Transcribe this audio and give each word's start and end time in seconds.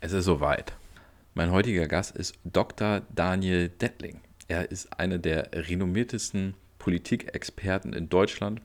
Es 0.00 0.12
ist 0.12 0.26
soweit. 0.26 0.74
Mein 1.34 1.50
heutiger 1.50 1.88
Gast 1.88 2.16
ist 2.16 2.38
Dr. 2.44 3.02
Daniel 3.12 3.68
Dettling. 3.68 4.20
Er 4.46 4.70
ist 4.70 4.96
einer 4.96 5.18
der 5.18 5.50
renommiertesten 5.52 6.54
Politikexperten 6.78 7.92
in 7.92 8.08
Deutschland. 8.08 8.62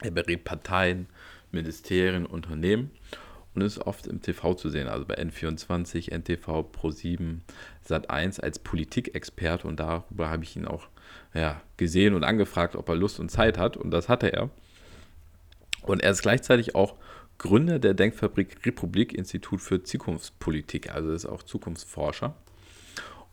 Er 0.00 0.12
berät 0.12 0.44
Parteien, 0.44 1.08
Ministerien, 1.52 2.24
Unternehmen 2.24 2.90
und 3.54 3.60
ist 3.60 3.80
oft 3.80 4.06
im 4.06 4.22
TV 4.22 4.54
zu 4.54 4.70
sehen, 4.70 4.88
also 4.88 5.04
bei 5.04 5.18
N24, 5.18 6.10
NTV, 6.10 6.70
Pro7, 6.74 7.40
Sat1 7.86 8.40
als 8.40 8.58
Politikexperte 8.58 9.68
und 9.68 9.78
darüber 9.78 10.30
habe 10.30 10.44
ich 10.44 10.56
ihn 10.56 10.64
auch 10.64 10.88
ja, 11.34 11.60
gesehen 11.76 12.14
und 12.14 12.24
angefragt, 12.24 12.76
ob 12.76 12.88
er 12.88 12.96
Lust 12.96 13.20
und 13.20 13.30
Zeit 13.30 13.58
hat 13.58 13.76
und 13.76 13.90
das 13.90 14.08
hatte 14.08 14.32
er. 14.32 14.48
Und 15.82 16.02
er 16.02 16.12
ist 16.12 16.22
gleichzeitig 16.22 16.74
auch 16.74 16.96
Gründer 17.38 17.78
der 17.78 17.94
Denkfabrik 17.94 18.64
Republik 18.64 19.12
Institut 19.12 19.60
für 19.60 19.82
Zukunftspolitik, 19.82 20.94
also 20.94 21.12
ist 21.12 21.26
auch 21.26 21.42
Zukunftsforscher. 21.42 22.34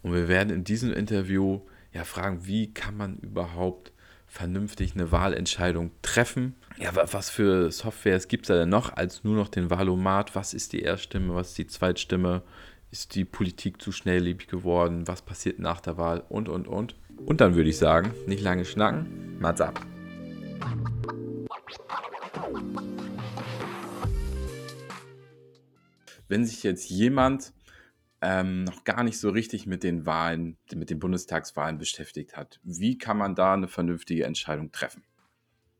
Und 0.01 0.13
wir 0.13 0.27
werden 0.27 0.49
in 0.49 0.63
diesem 0.63 0.91
Interview 0.91 1.61
ja 1.93 2.03
fragen, 2.03 2.45
wie 2.45 2.73
kann 2.73 2.97
man 2.97 3.17
überhaupt 3.17 3.93
vernünftig 4.27 4.95
eine 4.95 5.11
Wahlentscheidung 5.11 5.91
treffen? 6.01 6.55
Ja, 6.77 6.91
was 6.95 7.29
für 7.29 7.71
Softwares 7.71 8.27
gibt 8.27 8.45
es 8.45 8.47
da 8.47 8.55
denn 8.55 8.69
noch 8.69 8.91
als 8.93 9.23
nur 9.23 9.35
noch 9.35 9.47
den 9.47 9.69
Wahlomat? 9.69 10.35
Was 10.35 10.53
ist 10.53 10.73
die 10.73 10.81
Erststimme? 10.81 11.35
Was 11.35 11.49
ist 11.49 11.57
die 11.59 11.67
Zweitstimme? 11.67 12.41
Ist 12.91 13.15
die 13.15 13.25
Politik 13.25 13.81
zu 13.81 13.91
schnelllebig 13.91 14.47
geworden? 14.47 15.07
Was 15.07 15.21
passiert 15.21 15.59
nach 15.59 15.81
der 15.81 15.97
Wahl? 15.97 16.23
Und, 16.29 16.49
und, 16.49 16.67
und. 16.67 16.95
Und 17.25 17.41
dann 17.41 17.55
würde 17.55 17.69
ich 17.69 17.77
sagen, 17.77 18.11
nicht 18.27 18.41
lange 18.41 18.65
schnacken, 18.65 19.37
Mats 19.39 19.61
ab. 19.61 19.79
Wenn 26.33 26.45
sich 26.45 26.63
jetzt 26.63 26.89
jemand 26.89 27.53
ähm, 28.23 28.63
noch 28.63 28.83
gar 28.85 29.03
nicht 29.03 29.19
so 29.19 29.29
richtig 29.29 29.67
mit 29.67 29.83
den 29.83 30.07
Wahlen, 30.07 30.57
mit 30.73 30.89
den 30.89 30.97
Bundestagswahlen 30.97 31.77
beschäftigt 31.77 32.35
hat, 32.35 32.59
wie 32.63 32.97
kann 32.97 33.17
man 33.17 33.35
da 33.35 33.53
eine 33.53 33.67
vernünftige 33.67 34.23
Entscheidung 34.23 34.71
treffen? 34.71 35.03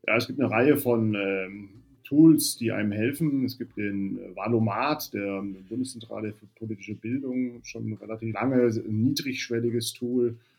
Ja, 0.06 0.16
es 0.16 0.28
gibt 0.28 0.38
eine 0.38 0.48
Reihe 0.48 0.76
von 0.76 1.16
ähm, 1.16 1.70
Tools, 2.04 2.56
die 2.56 2.70
einem 2.70 2.92
helfen. 2.92 3.44
Es 3.44 3.58
gibt 3.58 3.76
den 3.76 4.20
Valomat, 4.36 5.12
der 5.12 5.42
Bundeszentrale 5.68 6.32
für 6.32 6.46
politische 6.54 6.94
Bildung, 6.94 7.64
schon 7.64 7.90
ein 7.90 7.94
relativ 7.94 8.32
lange, 8.32 8.70
niedrigschwelliges 8.86 9.92
Tool, 9.94 10.28
äh, 10.28 10.53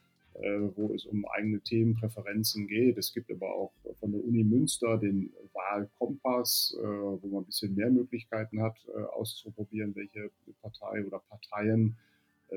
wo 0.76 0.94
es 0.94 1.06
um 1.06 1.26
eigene 1.28 1.62
Themenpräferenzen 1.62 2.68
geht. 2.68 2.98
Es 2.98 3.14
gibt 3.14 3.32
aber 3.32 3.54
auch 3.54 3.72
von 4.00 4.12
der 4.12 4.24
Uni 4.24 4.44
Münster 4.44 4.98
den 4.98 5.32
Wahlkompass, 5.54 6.76
äh, 6.78 6.86
wo 6.86 7.28
man 7.28 7.44
ein 7.44 7.46
bisschen 7.46 7.76
mehr 7.76 7.90
Möglichkeiten 7.90 8.62
hat, 8.62 8.78
äh, 8.88 9.04
auszuprobieren, 9.14 9.96
welche 9.96 10.30
Partei 10.62 11.06
oder 11.06 11.22
Parteien 11.30 11.96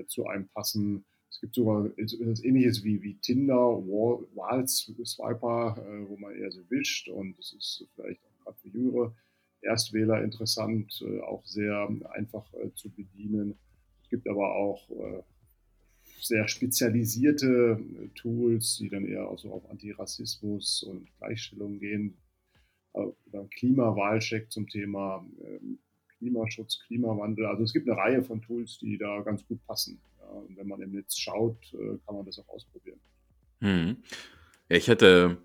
zu 0.06 0.26
einem 0.26 0.46
passen. 0.48 1.02
Es 1.30 1.40
gibt 1.40 1.54
sogar 1.54 1.86
etwas 1.96 2.44
ähnliches 2.44 2.84
wie, 2.84 3.02
wie 3.02 3.14
Tinder, 3.14 3.56
Wahlswiper, 3.56 5.82
wo 6.08 6.16
man 6.18 6.34
eher 6.34 6.50
so 6.50 6.60
wischt 6.68 7.08
und 7.08 7.38
das 7.38 7.54
ist 7.54 7.86
vielleicht 7.94 8.20
auch 8.22 8.44
gerade 8.44 8.58
für 8.58 8.68
jüngere 8.68 9.14
Erstwähler 9.62 10.22
interessant, 10.22 11.02
auch 11.22 11.42
sehr 11.46 11.88
einfach 12.10 12.44
zu 12.74 12.90
bedienen. 12.90 13.56
Es 14.02 14.10
gibt 14.10 14.28
aber 14.28 14.56
auch 14.56 14.86
sehr 16.20 16.48
spezialisierte 16.48 17.78
äh, 17.78 18.08
Tools, 18.14 18.78
die 18.78 18.88
dann 18.88 19.06
eher 19.06 19.28
also 19.28 19.52
auf 19.52 19.70
Antirassismus 19.70 20.82
und 20.82 21.08
Gleichstellung 21.18 21.78
gehen. 21.78 22.16
Äh, 22.94 23.06
oder 23.26 23.44
Klimawahlcheck 23.56 24.50
zum 24.50 24.68
Thema 24.68 25.24
ähm, 25.44 25.78
Klimaschutz, 26.18 26.80
Klimawandel. 26.86 27.46
Also 27.46 27.62
es 27.62 27.72
gibt 27.72 27.88
eine 27.88 27.96
Reihe 27.96 28.22
von 28.22 28.42
Tools, 28.42 28.78
die 28.78 28.98
da 28.98 29.20
ganz 29.20 29.46
gut 29.46 29.64
passen. 29.66 30.00
und 30.32 30.56
wenn 30.56 30.66
man 30.66 30.82
im 30.82 30.92
Netz 30.92 31.16
schaut, 31.16 31.72
äh, 31.74 31.98
kann 32.04 32.16
man 32.16 32.26
das 32.26 32.38
auch 32.38 32.48
ausprobieren. 32.48 32.98
Hm. 33.60 33.96
Ja, 34.68 34.76
ich 34.76 34.88
hätte 34.88 35.38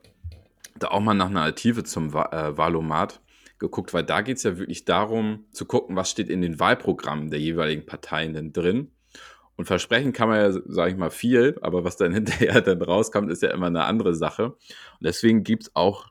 da 0.80 0.90
auch 0.90 1.00
mal 1.00 1.14
nach 1.14 1.30
einer 1.30 1.42
Alternative 1.42 1.84
zum 1.84 2.14
Wahlomat 2.14 3.22
geguckt, 3.60 3.94
weil 3.94 4.04
da 4.04 4.22
geht 4.22 4.38
es 4.38 4.44
ja 4.44 4.58
wirklich 4.58 4.86
darum 4.86 5.46
zu 5.52 5.66
gucken, 5.66 5.96
was 5.96 6.10
steht 6.10 6.30
in 6.30 6.42
den 6.42 6.60
Wahlprogrammen 6.60 7.30
der 7.30 7.40
jeweiligen 7.40 7.86
Parteien 7.86 8.34
denn 8.34 8.52
drin 8.52 8.92
und 9.56 9.66
versprechen 9.66 10.14
kann 10.14 10.30
man 10.30 10.40
ja, 10.40 10.52
sage 10.52 10.92
ich 10.92 10.98
mal, 10.98 11.12
viel, 11.12 11.58
aber 11.62 11.84
was 11.84 11.98
dann 11.98 12.14
hinterher 12.14 12.62
dann 12.62 12.82
rauskommt, 12.82 13.32
ist 13.32 13.42
ja 13.42 13.52
immer 13.52 13.68
eine 13.68 13.84
andere 13.86 14.16
Sache. 14.16 14.52
Und 14.52 14.58
deswegen 15.02 15.44
gibt 15.44 15.64
es 15.64 15.76
auch 15.76 16.08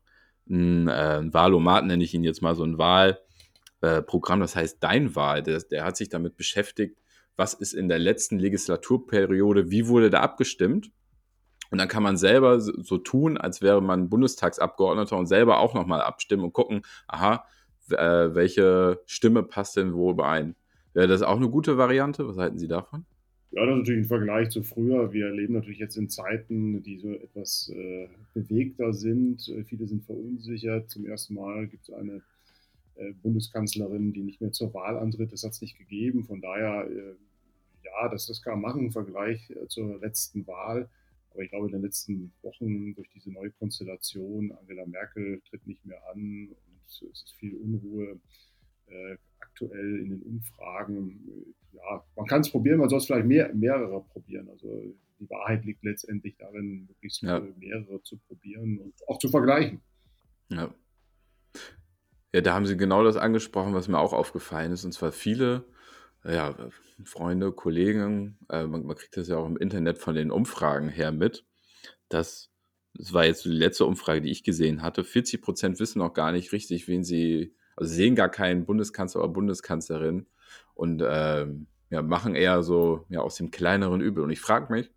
ein, 0.48 0.88
äh, 0.88 1.18
ein 1.18 1.34
Wahlomat, 1.34 1.84
nenne 1.84 2.04
ich 2.04 2.14
ihn 2.14 2.24
jetzt 2.24 2.42
mal 2.42 2.54
so 2.54 2.64
ein 2.64 2.78
Wahlprogramm, 2.78 4.40
äh, 4.40 4.44
das 4.44 4.56
heißt 4.56 4.78
Dein 4.80 5.14
Wahl. 5.14 5.42
Der, 5.42 5.60
der 5.60 5.84
hat 5.84 5.96
sich 5.96 6.08
damit 6.08 6.36
beschäftigt, 6.36 6.98
was 7.36 7.54
ist 7.54 7.72
in 7.72 7.88
der 7.88 7.98
letzten 7.98 8.38
Legislaturperiode, 8.38 9.70
wie 9.70 9.88
wurde 9.88 10.10
da 10.10 10.20
abgestimmt. 10.20 10.90
Und 11.70 11.78
dann 11.78 11.88
kann 11.88 12.02
man 12.02 12.18
selber 12.18 12.60
so 12.60 12.98
tun, 12.98 13.38
als 13.38 13.62
wäre 13.62 13.80
man 13.80 14.10
Bundestagsabgeordneter 14.10 15.16
und 15.16 15.26
selber 15.26 15.58
auch 15.58 15.72
nochmal 15.72 16.02
abstimmen 16.02 16.44
und 16.44 16.52
gucken, 16.52 16.82
aha, 17.08 17.46
äh, 17.90 18.34
welche 18.34 19.00
Stimme 19.06 19.42
passt 19.42 19.76
denn 19.76 19.94
wo 19.94 20.10
überein. 20.10 20.54
Wäre 20.92 21.08
das 21.08 21.22
auch 21.22 21.36
eine 21.36 21.48
gute 21.48 21.78
Variante? 21.78 22.28
Was 22.28 22.36
halten 22.36 22.58
Sie 22.58 22.68
davon? 22.68 23.06
Ja, 23.54 23.66
das 23.66 23.74
ist 23.74 23.78
natürlich 23.80 24.04
ein 24.06 24.08
Vergleich 24.08 24.48
zu 24.48 24.62
früher. 24.62 25.12
Wir 25.12 25.30
leben 25.30 25.52
natürlich 25.52 25.78
jetzt 25.78 25.98
in 25.98 26.08
Zeiten, 26.08 26.82
die 26.82 26.98
so 26.98 27.12
etwas 27.12 27.68
äh, 27.68 28.08
bewegter 28.32 28.94
sind. 28.94 29.46
Äh, 29.46 29.64
viele 29.64 29.86
sind 29.86 30.06
verunsichert. 30.06 30.88
Zum 30.88 31.04
ersten 31.04 31.34
Mal 31.34 31.66
gibt 31.66 31.86
es 31.86 31.94
eine 31.94 32.22
äh, 32.94 33.12
Bundeskanzlerin, 33.22 34.14
die 34.14 34.22
nicht 34.22 34.40
mehr 34.40 34.52
zur 34.52 34.72
Wahl 34.72 34.96
antritt. 34.96 35.34
Das 35.34 35.44
hat 35.44 35.52
es 35.52 35.60
nicht 35.60 35.76
gegeben. 35.76 36.24
Von 36.24 36.40
daher, 36.40 36.90
äh, 36.90 37.14
ja, 37.84 38.08
das, 38.08 38.26
das 38.26 38.40
kann 38.40 38.54
man 38.54 38.62
machen 38.62 38.86
im 38.86 38.90
Vergleich 38.90 39.50
äh, 39.50 39.68
zur 39.68 40.00
letzten 40.00 40.46
Wahl. 40.46 40.88
Aber 41.30 41.42
ich 41.42 41.50
glaube, 41.50 41.66
in 41.66 41.72
den 41.72 41.82
letzten 41.82 42.32
Wochen 42.40 42.94
durch 42.94 43.10
diese 43.10 43.30
neue 43.30 43.50
Konstellation, 43.50 44.52
Angela 44.52 44.86
Merkel 44.86 45.42
tritt 45.50 45.66
nicht 45.66 45.84
mehr 45.84 46.00
an 46.10 46.48
und 46.48 46.80
es 46.86 47.02
ist 47.02 47.34
viel 47.38 47.54
Unruhe 47.56 48.18
äh, 48.86 49.16
aktuell 49.52 50.00
in 50.00 50.10
den 50.10 50.22
Umfragen 50.22 51.54
ja, 51.72 52.04
man 52.16 52.26
kann 52.26 52.42
es 52.42 52.50
probieren, 52.50 52.78
man 52.78 52.88
soll 52.88 52.98
es 52.98 53.06
vielleicht 53.06 53.26
mehr, 53.26 53.52
mehrere 53.54 54.04
probieren. 54.04 54.48
Also 54.48 54.94
die 55.18 55.30
Wahrheit 55.30 55.64
liegt 55.64 55.82
letztendlich 55.84 56.36
darin, 56.36 56.86
möglichst 56.86 57.22
ja. 57.22 57.40
mehrere 57.58 58.02
zu 58.02 58.18
probieren 58.18 58.78
und 58.78 58.94
auch 59.08 59.18
zu 59.18 59.28
vergleichen. 59.28 59.80
Ja. 60.50 60.74
Ja, 62.34 62.40
da 62.40 62.54
haben 62.54 62.66
Sie 62.66 62.76
genau 62.76 63.04
das 63.04 63.16
angesprochen, 63.16 63.74
was 63.74 63.88
mir 63.88 63.98
auch 63.98 64.14
aufgefallen 64.14 64.72
ist. 64.72 64.84
Und 64.84 64.92
zwar 64.92 65.12
viele 65.12 65.66
ja, 66.24 66.56
Freunde, 67.04 67.52
Kollegen, 67.52 68.38
äh, 68.48 68.64
man, 68.66 68.86
man, 68.86 68.96
kriegt 68.96 69.16
das 69.16 69.28
ja 69.28 69.36
auch 69.36 69.46
im 69.46 69.56
Internet 69.56 69.98
von 69.98 70.14
den 70.14 70.30
Umfragen 70.30 70.88
her 70.88 71.12
mit, 71.12 71.44
dass, 72.08 72.50
das 72.94 73.12
war 73.12 73.26
jetzt 73.26 73.44
die 73.44 73.50
letzte 73.50 73.84
Umfrage, 73.84 74.22
die 74.22 74.30
ich 74.30 74.44
gesehen 74.44 74.82
hatte, 74.82 75.04
40 75.04 75.42
Prozent 75.42 75.80
wissen 75.80 75.98
noch 75.98 76.14
gar 76.14 76.32
nicht 76.32 76.52
richtig, 76.52 76.88
wen 76.88 77.04
sie, 77.04 77.54
sehen 77.84 78.14
gar 78.14 78.28
keinen 78.28 78.64
Bundeskanzler 78.64 79.22
oder 79.22 79.32
Bundeskanzlerin 79.32 80.26
und 80.74 81.02
ähm, 81.06 81.66
ja, 81.90 82.02
machen 82.02 82.34
eher 82.34 82.62
so 82.62 83.04
ja, 83.10 83.20
aus 83.20 83.36
dem 83.36 83.50
kleineren 83.50 84.00
Übel. 84.00 84.24
Und 84.24 84.30
ich 84.30 84.40
frage 84.40 84.72
mich, 84.72 84.90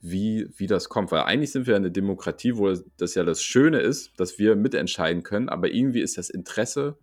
wie, 0.00 0.48
wie 0.56 0.66
das 0.66 0.88
kommt, 0.88 1.10
weil 1.10 1.22
eigentlich 1.22 1.52
sind 1.52 1.66
wir 1.66 1.76
eine 1.76 1.90
Demokratie, 1.90 2.56
wo 2.56 2.72
das 2.96 3.14
ja 3.14 3.24
das 3.24 3.42
Schöne 3.42 3.80
ist, 3.80 4.18
dass 4.18 4.38
wir 4.38 4.56
mitentscheiden 4.56 5.22
können, 5.22 5.48
aber 5.48 5.70
irgendwie 5.70 6.00
ist 6.00 6.18
das 6.18 6.30
Interesse, 6.30 6.98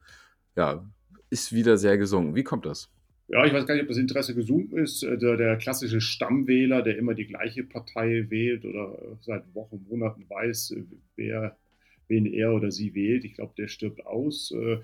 ja, 0.55 0.85
ist 1.29 1.53
wieder 1.53 1.77
sehr 1.77 1.97
gesunken. 1.97 2.35
Wie 2.35 2.43
kommt 2.43 2.65
das? 2.65 2.89
Ja, 3.27 3.43
ich 3.43 3.53
weiß 3.53 3.65
gar 3.65 3.73
nicht, 3.73 3.83
ob 3.83 3.89
das 3.89 3.97
Interesse 3.97 4.35
gesunken 4.35 4.77
ist. 4.77 5.03
Äh, 5.03 5.17
der, 5.17 5.35
der, 5.35 5.57
klassische 5.57 5.99
Stammwähler, 5.99 6.81
der 6.83 6.97
immer 6.97 7.15
die 7.15 7.25
gleiche 7.25 7.63
Partei 7.63 8.25
wählt 8.29 8.65
oder 8.65 8.97
seit 9.21 9.43
Wochen, 9.55 9.85
Monaten 9.89 10.29
weiß, 10.29 10.71
äh, 10.71 10.83
wer, 11.15 11.57
wen 12.07 12.25
er 12.25 12.53
oder 12.53 12.71
sie 12.71 12.93
wählt, 12.93 13.25
ich 13.25 13.33
glaube, 13.33 13.53
der 13.57 13.67
stirbt 13.67 14.05
aus. 14.05 14.51
Äh, 14.51 14.79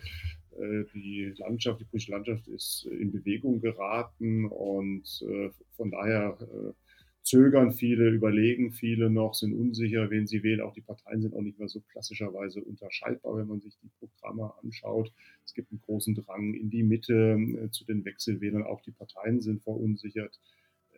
äh, 0.59 0.85
die 0.93 1.33
Landschaft, 1.37 1.79
die 1.79 1.85
politische 1.85 2.11
Landschaft 2.11 2.47
ist 2.47 2.85
in 2.85 3.11
Bewegung 3.11 3.61
geraten 3.61 4.45
und 4.45 5.23
äh, 5.27 5.49
von 5.71 5.91
daher 5.91 6.37
zögern 7.23 7.71
viele, 7.71 8.09
überlegen 8.09 8.71
viele 8.71 9.09
noch, 9.09 9.35
sind 9.35 9.53
unsicher, 9.53 10.09
wen 10.09 10.25
sie 10.27 10.43
wählen. 10.43 10.61
Auch 10.61 10.73
die 10.73 10.81
Parteien 10.81 11.21
sind 11.21 11.35
auch 11.35 11.41
nicht 11.41 11.59
mehr 11.59 11.67
so 11.67 11.81
klassischerweise 11.91 12.61
unterscheidbar, 12.61 13.37
wenn 13.37 13.47
man 13.47 13.61
sich 13.61 13.77
die 13.81 13.91
Programme 13.99 14.51
anschaut. 14.63 15.11
Es 15.45 15.53
gibt 15.53 15.71
einen 15.71 15.81
großen 15.81 16.15
Drang 16.15 16.55
in 16.55 16.69
die 16.69 16.83
Mitte 16.83 17.69
zu 17.71 17.85
den 17.85 18.03
Wechselwählern. 18.05 18.63
Auch 18.63 18.81
die 18.81 18.91
Parteien 18.91 19.39
sind 19.39 19.61
verunsichert, 19.61 20.39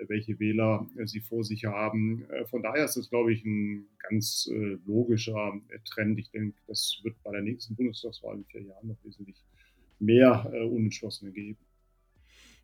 welche 0.07 0.39
Wähler 0.39 0.87
sie 1.05 1.21
vor 1.21 1.43
sich 1.43 1.65
haben. 1.65 2.25
Von 2.49 2.63
daher 2.63 2.85
ist 2.85 2.97
das, 2.97 3.09
glaube 3.09 3.33
ich, 3.33 3.45
ein 3.45 3.85
ganz 4.09 4.49
logischer 4.85 5.61
Trend. 5.85 6.19
Ich 6.19 6.31
denke, 6.31 6.57
das 6.67 6.99
wird 7.03 7.15
bei 7.23 7.31
der 7.31 7.41
nächsten 7.41 7.75
Bundestagswahl 7.75 8.35
in 8.35 8.45
vier 8.45 8.63
Jahren 8.63 8.87
noch 8.87 9.03
wesentlich 9.03 9.43
mehr 10.03 10.49
äh, 10.53 10.63
Unentschlossene 10.63 11.31
geben. 11.31 11.57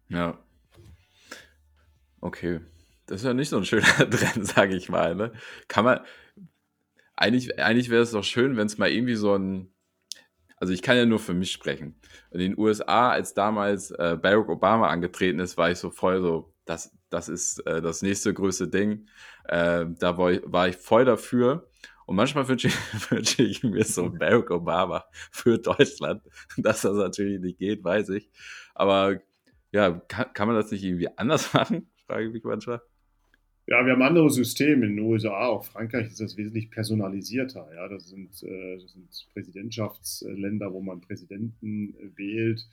Ja. 0.09 0.37
Okay. 2.21 2.59
Das 3.05 3.21
ist 3.21 3.25
ja 3.25 3.33
nicht 3.33 3.49
so 3.49 3.57
ein 3.57 3.65
schöner 3.65 3.85
Trend, 4.09 4.45
sage 4.45 4.75
ich 4.75 4.89
mal. 4.89 5.15
Ne? 5.15 5.31
Kann 5.67 5.85
man. 5.85 5.99
Eigentlich, 7.15 7.59
eigentlich 7.59 7.89
wäre 7.89 8.03
es 8.03 8.11
doch 8.11 8.23
schön, 8.23 8.55
wenn 8.55 8.67
es 8.67 8.77
mal 8.77 8.89
irgendwie 8.89 9.15
so 9.15 9.35
ein. 9.35 9.73
also 10.55 10.71
ich 10.71 10.81
kann 10.81 10.95
ja 10.95 11.05
nur 11.05 11.19
für 11.19 11.33
mich 11.33 11.51
sprechen. 11.51 11.95
In 12.31 12.39
den 12.39 12.57
USA, 12.57 13.09
als 13.09 13.33
damals 13.33 13.91
äh, 13.91 14.17
Barack 14.21 14.47
Obama 14.47 14.87
angetreten 14.87 15.39
ist, 15.39 15.57
war 15.57 15.69
ich 15.69 15.79
so 15.79 15.89
voll 15.89 16.21
so, 16.21 16.53
das, 16.69 16.95
das 17.09 17.29
ist 17.29 17.65
äh, 17.65 17.81
das 17.81 18.03
nächste 18.03 18.31
größte 18.31 18.67
Ding. 18.67 19.07
Äh, 19.45 19.87
da 19.97 20.17
war 20.17 20.31
ich, 20.31 20.41
war 20.45 20.67
ich 20.67 20.77
voll 20.77 21.03
dafür. 21.03 21.67
Und 22.05 22.15
manchmal 22.15 22.47
wünsche 22.47 22.67
ich, 22.67 22.75
wünsche 23.11 23.43
ich 23.43 23.63
mir 23.63 23.83
so 23.83 24.11
Barack 24.11 24.51
Obama 24.51 25.03
für 25.31 25.57
Deutschland. 25.57 26.21
Dass 26.57 26.83
das 26.83 26.95
natürlich 26.95 27.39
nicht 27.41 27.57
geht, 27.57 27.83
weiß 27.83 28.09
ich. 28.09 28.29
Aber 28.75 29.19
ja, 29.71 29.99
kann, 30.07 30.31
kann 30.33 30.47
man 30.47 30.57
das 30.57 30.71
nicht 30.71 30.83
irgendwie 30.83 31.09
anders 31.17 31.53
machen? 31.53 31.89
Frage 32.05 32.27
ich 32.27 32.33
mich 32.33 32.43
manchmal. 32.43 32.81
Ja, 33.65 33.85
wir 33.85 33.93
haben 33.93 34.01
andere 34.01 34.29
Systeme 34.29 34.85
in 34.85 34.95
den 34.95 35.05
USA, 35.05 35.45
auch 35.45 35.63
Frankreich 35.63 36.07
ist 36.07 36.19
das 36.19 36.37
wesentlich 36.37 36.71
personalisierter. 36.71 37.67
Ja, 37.75 37.87
das 37.87 38.09
sind, 38.09 38.43
äh, 38.43 38.77
das 38.77 38.91
sind 38.91 39.27
Präsidentschaftsländer, 39.33 40.71
wo 40.71 40.81
man 40.81 41.01
Präsidenten 41.01 41.95
äh, 41.95 42.17
wählt. 42.17 42.67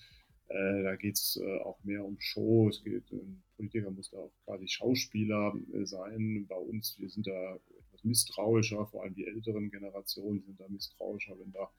Äh, 0.49 0.83
da 0.83 0.97
geht 0.97 1.15
es 1.15 1.41
äh, 1.43 1.59
auch 1.61 1.83
mehr 1.85 2.05
um 2.05 2.17
Show. 2.21 2.69
Es 2.69 2.83
geht, 2.83 3.11
ein 3.13 3.43
Politiker 3.57 3.91
muss 3.91 4.11
da 4.11 4.19
auch 4.19 4.33
quasi 4.45 4.69
Schauspieler 4.69 5.55
äh, 5.73 5.85
sein. 5.85 6.47
Bei 6.49 6.57
uns, 6.57 6.97
wir 6.99 7.09
sind 7.09 7.27
da 7.27 7.57
etwas 7.79 8.05
misstrauischer, 8.05 8.87
vor 8.87 9.03
allem 9.03 9.15
die 9.15 9.27
älteren 9.27 9.71
Generationen 9.71 10.43
sind 10.43 10.61
da 10.61 10.69
misstrauischer, 10.69 11.39
wenn 11.39 11.53
da 11.53 11.71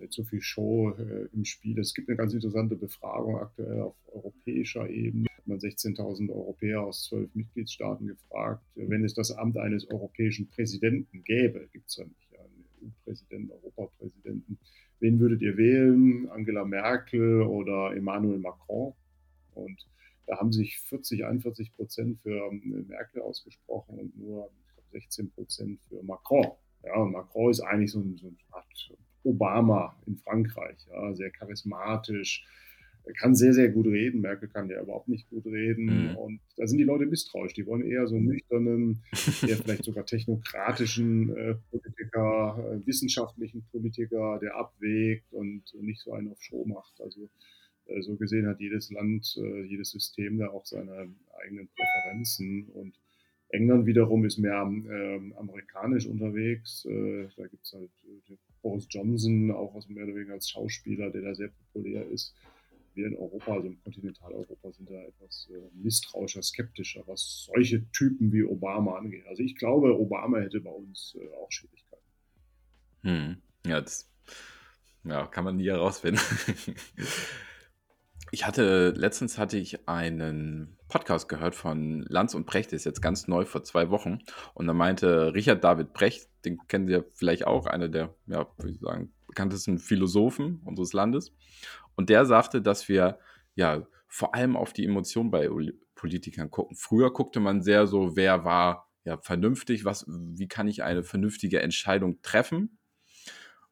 äh, 0.00 0.08
zu 0.08 0.24
viel 0.24 0.40
Show 0.40 0.90
im 1.32 1.44
Spiel 1.44 1.78
ist. 1.78 1.88
Es 1.88 1.94
gibt 1.94 2.08
eine 2.08 2.16
ganz 2.16 2.32
interessante 2.32 2.76
Befragung 2.76 3.36
aktuell 3.36 3.80
auf 3.80 3.96
europäischer 4.06 4.88
Ebene 4.88 5.26
man 5.46 5.58
16.000 5.58 6.30
Europäer 6.30 6.82
aus 6.82 7.04
zwölf 7.04 7.34
Mitgliedstaaten 7.34 8.06
gefragt, 8.06 8.64
wenn 8.74 9.04
es 9.04 9.14
das 9.14 9.30
Amt 9.30 9.56
eines 9.56 9.88
europäischen 9.88 10.48
Präsidenten 10.48 11.22
gäbe, 11.24 11.68
gibt 11.72 11.88
es 11.88 11.96
ja 11.96 12.04
nicht, 12.04 12.38
einen 12.38 12.64
EU-Präsidenten, 12.82 13.52
Europapräsidenten, 13.52 14.58
wen 15.00 15.20
würdet 15.20 15.42
ihr 15.42 15.56
wählen? 15.56 16.28
Angela 16.30 16.64
Merkel 16.64 17.42
oder 17.42 17.94
Emmanuel 17.94 18.38
Macron? 18.38 18.94
Und 19.54 19.86
da 20.26 20.38
haben 20.38 20.52
sich 20.52 20.78
40, 20.80 21.24
41 21.24 21.74
Prozent 21.74 22.20
für 22.20 22.50
ähm, 22.50 22.86
Merkel 22.88 23.22
ausgesprochen 23.22 23.98
und 23.98 24.18
nur 24.18 24.50
16 24.92 25.30
Prozent 25.30 25.80
für 25.88 26.02
Macron. 26.02 26.52
Ja, 26.82 27.04
Macron 27.04 27.50
ist 27.50 27.60
eigentlich 27.60 27.92
so, 27.92 28.00
ein, 28.00 28.16
so 28.16 28.28
eine 28.28 28.96
Obama 29.24 29.96
in 30.06 30.16
Frankreich, 30.16 30.76
ja, 30.88 31.14
sehr 31.14 31.30
charismatisch, 31.30 32.46
er 33.06 33.12
kann 33.12 33.36
sehr, 33.36 33.52
sehr 33.52 33.68
gut 33.68 33.86
reden. 33.86 34.20
Merkel 34.20 34.48
kann 34.48 34.68
ja 34.68 34.82
überhaupt 34.82 35.06
nicht 35.06 35.30
gut 35.30 35.46
reden. 35.46 36.10
Mhm. 36.10 36.16
Und 36.16 36.40
da 36.56 36.66
sind 36.66 36.78
die 36.78 36.84
Leute 36.84 37.06
misstrauisch. 37.06 37.54
Die 37.54 37.64
wollen 37.64 37.86
eher 37.86 38.06
so 38.08 38.18
nüchternen, 38.18 39.04
eher 39.46 39.56
vielleicht 39.56 39.84
sogar 39.84 40.04
technokratischen 40.04 41.34
äh, 41.36 41.54
Politiker, 41.70 42.58
äh, 42.58 42.86
wissenschaftlichen 42.86 43.64
Politiker, 43.70 44.40
der 44.42 44.56
abwägt 44.56 45.32
und 45.32 45.62
nicht 45.80 46.00
so 46.00 46.12
einen 46.12 46.32
auf 46.32 46.42
Show 46.42 46.64
macht. 46.66 47.00
Also 47.00 47.30
äh, 47.86 48.02
so 48.02 48.16
gesehen 48.16 48.48
hat 48.48 48.60
jedes 48.60 48.90
Land, 48.90 49.36
äh, 49.40 49.62
jedes 49.62 49.92
System 49.92 50.38
da 50.38 50.48
auch 50.48 50.66
seine 50.66 51.08
eigenen 51.44 51.68
Präferenzen. 51.68 52.66
Und 52.74 52.98
England 53.50 53.86
wiederum 53.86 54.24
ist 54.24 54.38
mehr 54.38 54.62
ähm, 54.62 55.32
amerikanisch 55.38 56.06
unterwegs. 56.06 56.84
Äh, 56.86 57.28
da 57.36 57.46
gibt 57.46 57.64
es 57.64 57.72
halt 57.72 57.90
äh, 58.28 58.34
Boris 58.62 58.88
Johnson, 58.90 59.52
auch 59.52 59.76
aus 59.76 59.88
mehr 59.88 60.02
oder 60.02 60.16
weniger 60.16 60.32
als 60.32 60.50
Schauspieler, 60.50 61.10
der 61.10 61.22
da 61.22 61.34
sehr 61.36 61.52
populär 61.72 62.04
ist 62.10 62.34
wir 62.96 63.06
in 63.06 63.16
Europa, 63.16 63.54
also 63.54 63.68
im 63.68 63.80
Kontinentaleuropa, 63.82 64.72
sind 64.72 64.90
da 64.90 64.94
etwas 64.94 65.48
äh, 65.52 65.70
misstrauischer, 65.74 66.42
skeptischer, 66.42 67.02
was 67.06 67.44
solche 67.46 67.88
Typen 67.90 68.32
wie 68.32 68.42
Obama 68.42 68.96
angeht. 68.96 69.26
Also 69.26 69.42
ich 69.42 69.56
glaube, 69.56 69.98
Obama 69.98 70.38
hätte 70.38 70.60
bei 70.60 70.70
uns 70.70 71.16
äh, 71.20 71.34
auch 71.36 71.50
Schwierigkeiten. 71.50 72.02
Hm. 73.02 73.36
Ja, 73.66 73.80
das 73.80 74.10
ja, 75.04 75.26
kann 75.26 75.44
man 75.44 75.56
nie 75.56 75.68
herausfinden. 75.68 76.20
ich 78.32 78.46
hatte, 78.46 78.90
letztens 78.96 79.38
hatte 79.38 79.58
ich 79.58 79.88
einen 79.88 80.76
Podcast 80.88 81.28
gehört 81.28 81.54
von 81.54 82.02
Lanz 82.08 82.34
und 82.34 82.46
Brecht, 82.46 82.72
der 82.72 82.76
ist 82.76 82.84
jetzt 82.84 83.02
ganz 83.02 83.28
neu 83.28 83.44
vor 83.44 83.62
zwei 83.62 83.90
Wochen. 83.90 84.20
Und 84.54 84.66
da 84.66 84.72
meinte 84.72 85.34
Richard 85.34 85.62
David 85.62 85.92
Brecht, 85.92 86.28
den 86.44 86.58
kennen 86.68 86.86
Sie 86.86 86.94
ja 86.94 87.04
vielleicht 87.14 87.46
auch, 87.46 87.66
einer 87.66 87.88
der, 87.88 88.14
ja, 88.26 88.46
würde 88.56 88.72
ich 88.72 88.80
sagen, 88.80 89.12
bekanntesten 89.36 89.78
Philosophen 89.78 90.60
unseres 90.64 90.94
Landes. 90.94 91.32
Und 91.94 92.08
der 92.08 92.24
sagte, 92.24 92.62
dass 92.62 92.88
wir 92.88 93.18
ja 93.54 93.86
vor 94.08 94.34
allem 94.34 94.56
auf 94.56 94.72
die 94.72 94.86
Emotionen 94.86 95.30
bei 95.30 95.48
Politikern 95.94 96.50
gucken. 96.50 96.76
Früher 96.76 97.12
guckte 97.12 97.38
man 97.38 97.62
sehr 97.62 97.86
so, 97.86 98.16
wer 98.16 98.44
war 98.44 98.90
ja 99.04 99.18
vernünftig, 99.18 99.84
was, 99.84 100.06
wie 100.08 100.48
kann 100.48 100.68
ich 100.68 100.82
eine 100.82 101.02
vernünftige 101.02 101.60
Entscheidung 101.60 102.22
treffen? 102.22 102.78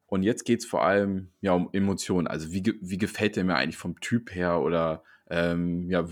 Und 0.05 0.21
jetzt 0.21 0.43
geht 0.45 0.59
es 0.59 0.65
vor 0.67 0.83
allem 0.83 1.31
ja 1.41 1.53
um 1.53 1.69
Emotionen. 1.73 2.27
Also 2.27 2.51
wie, 2.51 2.63
wie 2.81 2.97
gefällt 2.97 3.35
der 3.35 3.43
mir 3.43 3.55
eigentlich 3.55 3.77
vom 3.77 3.99
Typ 3.99 4.33
her 4.35 4.61
oder 4.61 5.03
ähm, 5.29 5.89
ja, 5.89 6.07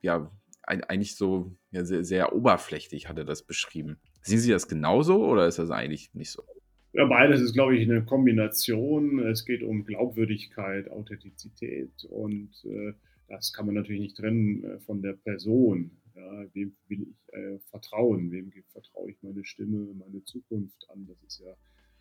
ja, 0.00 0.32
eigentlich 0.62 1.16
so 1.16 1.56
ja, 1.70 1.84
sehr, 1.84 2.04
sehr 2.04 2.32
oberflächlich 2.32 3.08
hat 3.08 3.18
er 3.18 3.24
das 3.24 3.44
beschrieben. 3.44 4.00
Sehen 4.22 4.40
Sie 4.40 4.50
das 4.50 4.66
genauso 4.66 5.24
oder 5.26 5.46
ist 5.46 5.58
das 5.58 5.70
eigentlich 5.70 6.12
nicht 6.12 6.32
so? 6.32 6.44
Ja, 6.92 7.04
beides 7.04 7.40
ist, 7.40 7.52
glaube 7.52 7.76
ich, 7.76 7.88
eine 7.88 8.04
Kombination. 8.04 9.20
Es 9.20 9.44
geht 9.44 9.62
um 9.62 9.84
Glaubwürdigkeit, 9.84 10.90
Authentizität 10.90 12.04
und 12.10 12.50
äh, 12.64 12.94
das 13.28 13.52
kann 13.52 13.66
man 13.66 13.76
natürlich 13.76 14.00
nicht 14.00 14.16
trennen 14.16 14.64
äh, 14.64 14.80
von 14.80 15.00
der 15.00 15.12
Person. 15.12 15.92
Ja, 16.16 16.44
wem 16.52 16.74
will 16.88 17.02
ich 17.02 17.34
äh, 17.34 17.58
vertrauen? 17.70 18.32
Wem 18.32 18.52
vertraue 18.72 19.12
ich 19.12 19.22
meine 19.22 19.44
Stimme, 19.44 19.94
meine 19.94 20.24
Zukunft 20.24 20.84
an? 20.90 21.06
Das 21.06 21.22
ist 21.22 21.38
ja 21.38 21.54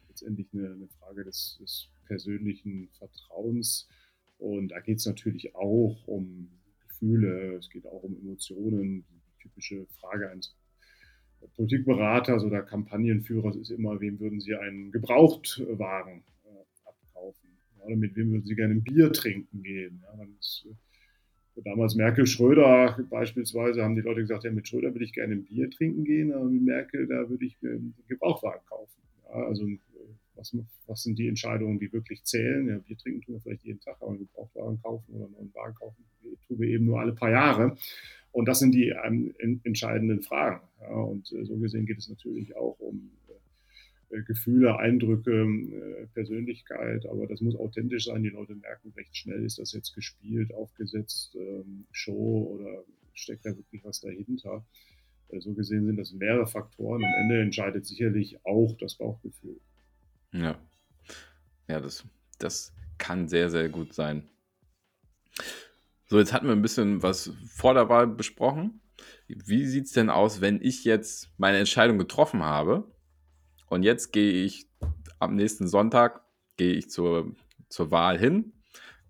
letztendlich 0.08 0.48
eine, 0.54 0.74
eine 0.74 0.88
Frage 0.88 1.24
des, 1.24 1.60
des, 1.62 1.90
persönlichen 2.08 2.90
Vertrauens. 2.98 3.88
Und 4.40 4.70
da 4.70 4.80
geht 4.80 4.98
es 4.98 5.06
natürlich 5.06 5.54
auch 5.54 6.08
um 6.08 6.50
Gefühle, 6.88 7.58
es 7.58 7.70
geht 7.70 7.86
auch 7.86 8.02
um 8.02 8.18
Emotionen. 8.18 9.06
Die 9.12 9.44
typische 9.44 9.86
Frage 10.00 10.32
eines 10.32 10.56
Politikberaters 11.56 12.44
oder 12.44 12.62
Kampagnenführers 12.62 13.56
ist 13.56 13.72
immer, 13.72 14.00
wem 14.00 14.20
würden 14.20 14.40
Sie 14.40 14.56
einen 14.56 14.92
Gebrauchtwagen 14.92 16.24
äh, 16.46 16.88
abkaufen? 16.88 17.50
Ja, 17.78 17.86
oder 17.86 17.96
mit 17.96 18.16
wem 18.16 18.32
würden 18.32 18.46
Sie 18.46 18.56
gerne 18.56 18.76
ein 18.76 18.84
Bier 18.84 19.12
trinken 19.12 19.64
gehen? 19.64 20.04
Ja, 20.04 20.26
ist, 20.40 20.66
äh, 21.56 21.62
damals 21.64 21.96
Merkel 21.96 22.26
Schröder 22.26 22.98
beispielsweise 23.10 23.84
haben 23.84 23.96
die 23.96 24.02
Leute 24.02 24.22
gesagt, 24.22 24.44
ja, 24.44 24.52
mit 24.52 24.68
Schröder 24.68 24.94
würde 24.94 25.06
ich 25.06 25.14
gerne 25.14 25.34
ein 25.34 25.44
Bier 25.44 25.70
trinken 25.70 26.06
gehen, 26.06 26.32
aber 26.32 26.46
mit 26.46 26.64
Merkel, 26.64 27.08
da 27.08 27.30
würde 27.30 27.46
ich 27.46 27.62
mir 27.62 27.72
einen 27.72 27.96
Gebrauchtwagen 28.08 28.66
kaufen. 28.66 29.02
Ja, 29.26 29.46
also 29.46 29.68
äh, 29.68 29.80
was, 30.40 30.56
was, 30.88 31.04
sind 31.04 31.20
die 31.20 31.28
Entscheidungen, 31.28 31.80
die 31.80 31.92
wirklich 31.92 32.24
zählen? 32.24 32.68
Ja, 32.68 32.78
Bier 32.78 32.98
trinken 32.98 33.22
tun 33.22 33.36
wir 33.36 33.42
vielleicht 33.42 33.64
jeden 33.64 33.80
Tag, 33.80 33.98
aber 34.00 34.12
einen 34.12 34.20
Gebrauchtwagen 34.20 34.82
kaufen 34.82 35.14
oder 35.14 35.26
einen 35.26 35.34
neuen 35.34 35.54
Wagen 35.54 35.76
kaufen 35.76 36.06
tun 36.48 36.60
wir 36.60 36.68
eben 36.68 36.86
nur 36.86 37.00
alle 37.00 37.14
paar 37.14 37.32
Jahre. 37.32 37.78
Und 38.32 38.48
das 38.48 38.60
sind 38.60 38.74
die 38.74 38.90
ähm, 38.90 39.34
entscheidenden 39.64 40.22
Fragen. 40.22 40.68
Ja, 40.82 40.94
und 40.94 41.32
äh, 41.32 41.46
so 41.46 41.58
gesehen 41.58 41.86
geht 41.86 41.98
es 41.98 42.10
natürlich 42.10 42.56
auch 42.56 42.78
um 42.80 43.12
äh, 44.12 44.18
äh 44.18 44.24
Gefühle, 44.24 44.78
Eindrücke, 44.78 45.32
äh, 45.32 46.08
Persönlichkeit, 46.14 47.08
aber 47.08 47.26
das 47.26 47.42
muss 47.42 47.56
authentisch 47.56 48.06
sein. 48.06 48.24
Die 48.24 48.30
Leute 48.30 48.56
merken 48.56 48.94
recht 48.96 49.16
schnell, 49.18 49.44
ist 49.44 49.58
das 49.58 49.74
jetzt 49.74 49.96
gespielt, 49.96 50.54
aufgesetzt, 50.54 51.36
ähm, 51.36 51.86
Show 51.92 52.56
oder 52.56 52.84
steckt 53.14 53.46
da 53.46 53.56
wirklich 53.56 53.84
was 53.84 54.00
dahinter. 54.00 54.64
Äh, 55.30 55.42
so 55.42 55.54
gesehen 55.54 55.88
sind 55.88 55.98
das 55.98 56.14
mehrere 56.14 56.46
Faktoren. 56.46 57.04
Am 57.04 57.24
Ende 57.24 57.42
entscheidet 57.42 57.88
sicherlich 57.88 58.46
auch 58.46 58.78
das 58.78 58.96
Bauchgefühl. 58.96 59.60
Ja, 60.32 60.60
ja 61.68 61.80
das, 61.80 62.06
das 62.38 62.74
kann 62.98 63.28
sehr, 63.28 63.50
sehr 63.50 63.70
gut 63.70 63.94
sein. 63.94 64.30
So, 66.08 66.18
jetzt 66.18 66.34
hatten 66.34 66.48
wir 66.48 66.54
ein 66.54 66.62
bisschen 66.62 67.04
was 67.04 67.32
vor 67.48 67.74
der 67.74 67.90
Wahl 67.90 68.08
besprochen. 68.08 68.82
Wie 69.28 69.66
sieht 69.66 69.86
es 69.86 69.92
denn 69.92 70.10
aus, 70.10 70.42
wenn 70.42 70.62
ich 70.62 70.84
jetzt 70.84 71.30
meine 71.38 71.60
Entscheidung 71.60 71.98
getroffen 71.98 72.44
habe 72.44 72.92
und 73.68 73.84
jetzt 73.84 74.12
gehe 74.12 74.44
ich 74.44 74.68
am 75.20 75.36
nächsten 75.36 75.68
Sonntag 75.68 76.24
gehe 76.58 76.74
ich 76.74 76.90
zur, 76.90 77.36
zur 77.70 77.90
Wahl 77.90 78.20
hin. 78.20 78.54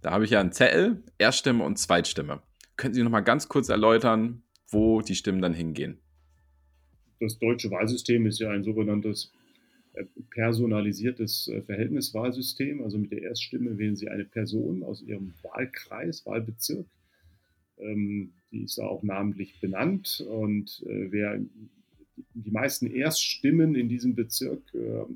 Da 0.01 0.11
habe 0.11 0.23
ich 0.23 0.31
ja 0.31 0.39
einen 0.39 0.51
Zettel, 0.51 1.03
Erststimme 1.17 1.63
und 1.63 1.77
Zweitstimme. 1.77 2.41
Können 2.77 2.93
Sie 2.93 3.03
noch 3.03 3.11
mal 3.11 3.21
ganz 3.21 3.49
kurz 3.49 3.69
erläutern, 3.69 4.43
wo 4.69 5.01
die 5.01 5.15
Stimmen 5.15 5.41
dann 5.41 5.53
hingehen? 5.53 5.99
Das 7.19 7.37
deutsche 7.39 7.69
Wahlsystem 7.71 8.25
ist 8.25 8.39
ja 8.39 8.49
ein 8.49 8.63
sogenanntes 8.63 9.33
personalisiertes 10.31 11.47
äh, 11.47 11.61
Verhältniswahlsystem. 11.61 12.83
Also 12.83 12.97
mit 12.97 13.11
der 13.11 13.23
Erststimme 13.23 13.77
wählen 13.77 13.95
Sie 13.95 14.09
eine 14.09 14.25
Person 14.25 14.83
aus 14.83 15.01
Ihrem 15.01 15.33
Wahlkreis, 15.41 16.25
Wahlbezirk. 16.25 16.85
Ähm, 17.77 18.33
die 18.51 18.63
ist 18.63 18.79
auch 18.79 19.03
namentlich 19.03 19.59
benannt. 19.59 20.25
Und 20.27 20.83
äh, 20.87 21.11
wer 21.11 21.39
die 22.33 22.51
meisten 22.51 22.87
Erststimmen 22.87 23.75
in 23.75 23.87
diesem 23.87 24.13
Bezirk 24.13 24.61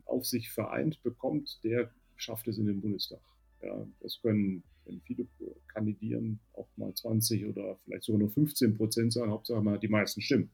auf 0.05 0.25
sich 0.25 0.51
vereint 0.51 1.03
bekommt, 1.03 1.59
der 1.63 1.91
schafft 2.15 2.47
es 2.47 2.57
in 2.57 2.65
den 2.65 2.79
Bundestag. 2.79 3.19
Ja, 3.61 3.85
das 3.99 4.21
können, 4.21 4.63
wenn 4.85 5.01
viele 5.01 5.27
kandidieren, 5.67 6.39
auch 6.53 6.67
mal 6.77 6.93
20 6.93 7.45
oder 7.45 7.77
vielleicht 7.83 8.03
sogar 8.03 8.19
nur 8.19 8.29
15 8.29 8.77
Prozent 8.77 9.11
sein. 9.11 9.29
Hauptsache 9.29 9.61
man 9.61 9.73
hat 9.73 9.83
die 9.83 9.89
meisten 9.89 10.21
Stimmen. 10.21 10.49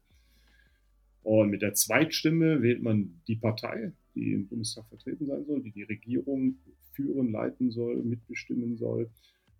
Und 1.23 1.49
mit 1.49 1.61
der 1.61 1.73
Zweitstimme 1.73 2.61
wählt 2.61 2.81
man 2.81 3.21
die 3.27 3.35
Partei, 3.35 3.91
die 4.15 4.33
im 4.33 4.47
Bundestag 4.47 4.87
vertreten 4.87 5.27
sein 5.27 5.45
soll, 5.45 5.61
die 5.61 5.71
die 5.71 5.83
Regierung 5.83 6.57
führen, 6.91 7.31
leiten 7.31 7.71
soll, 7.71 7.97
mitbestimmen 8.03 8.77
soll. 8.77 9.09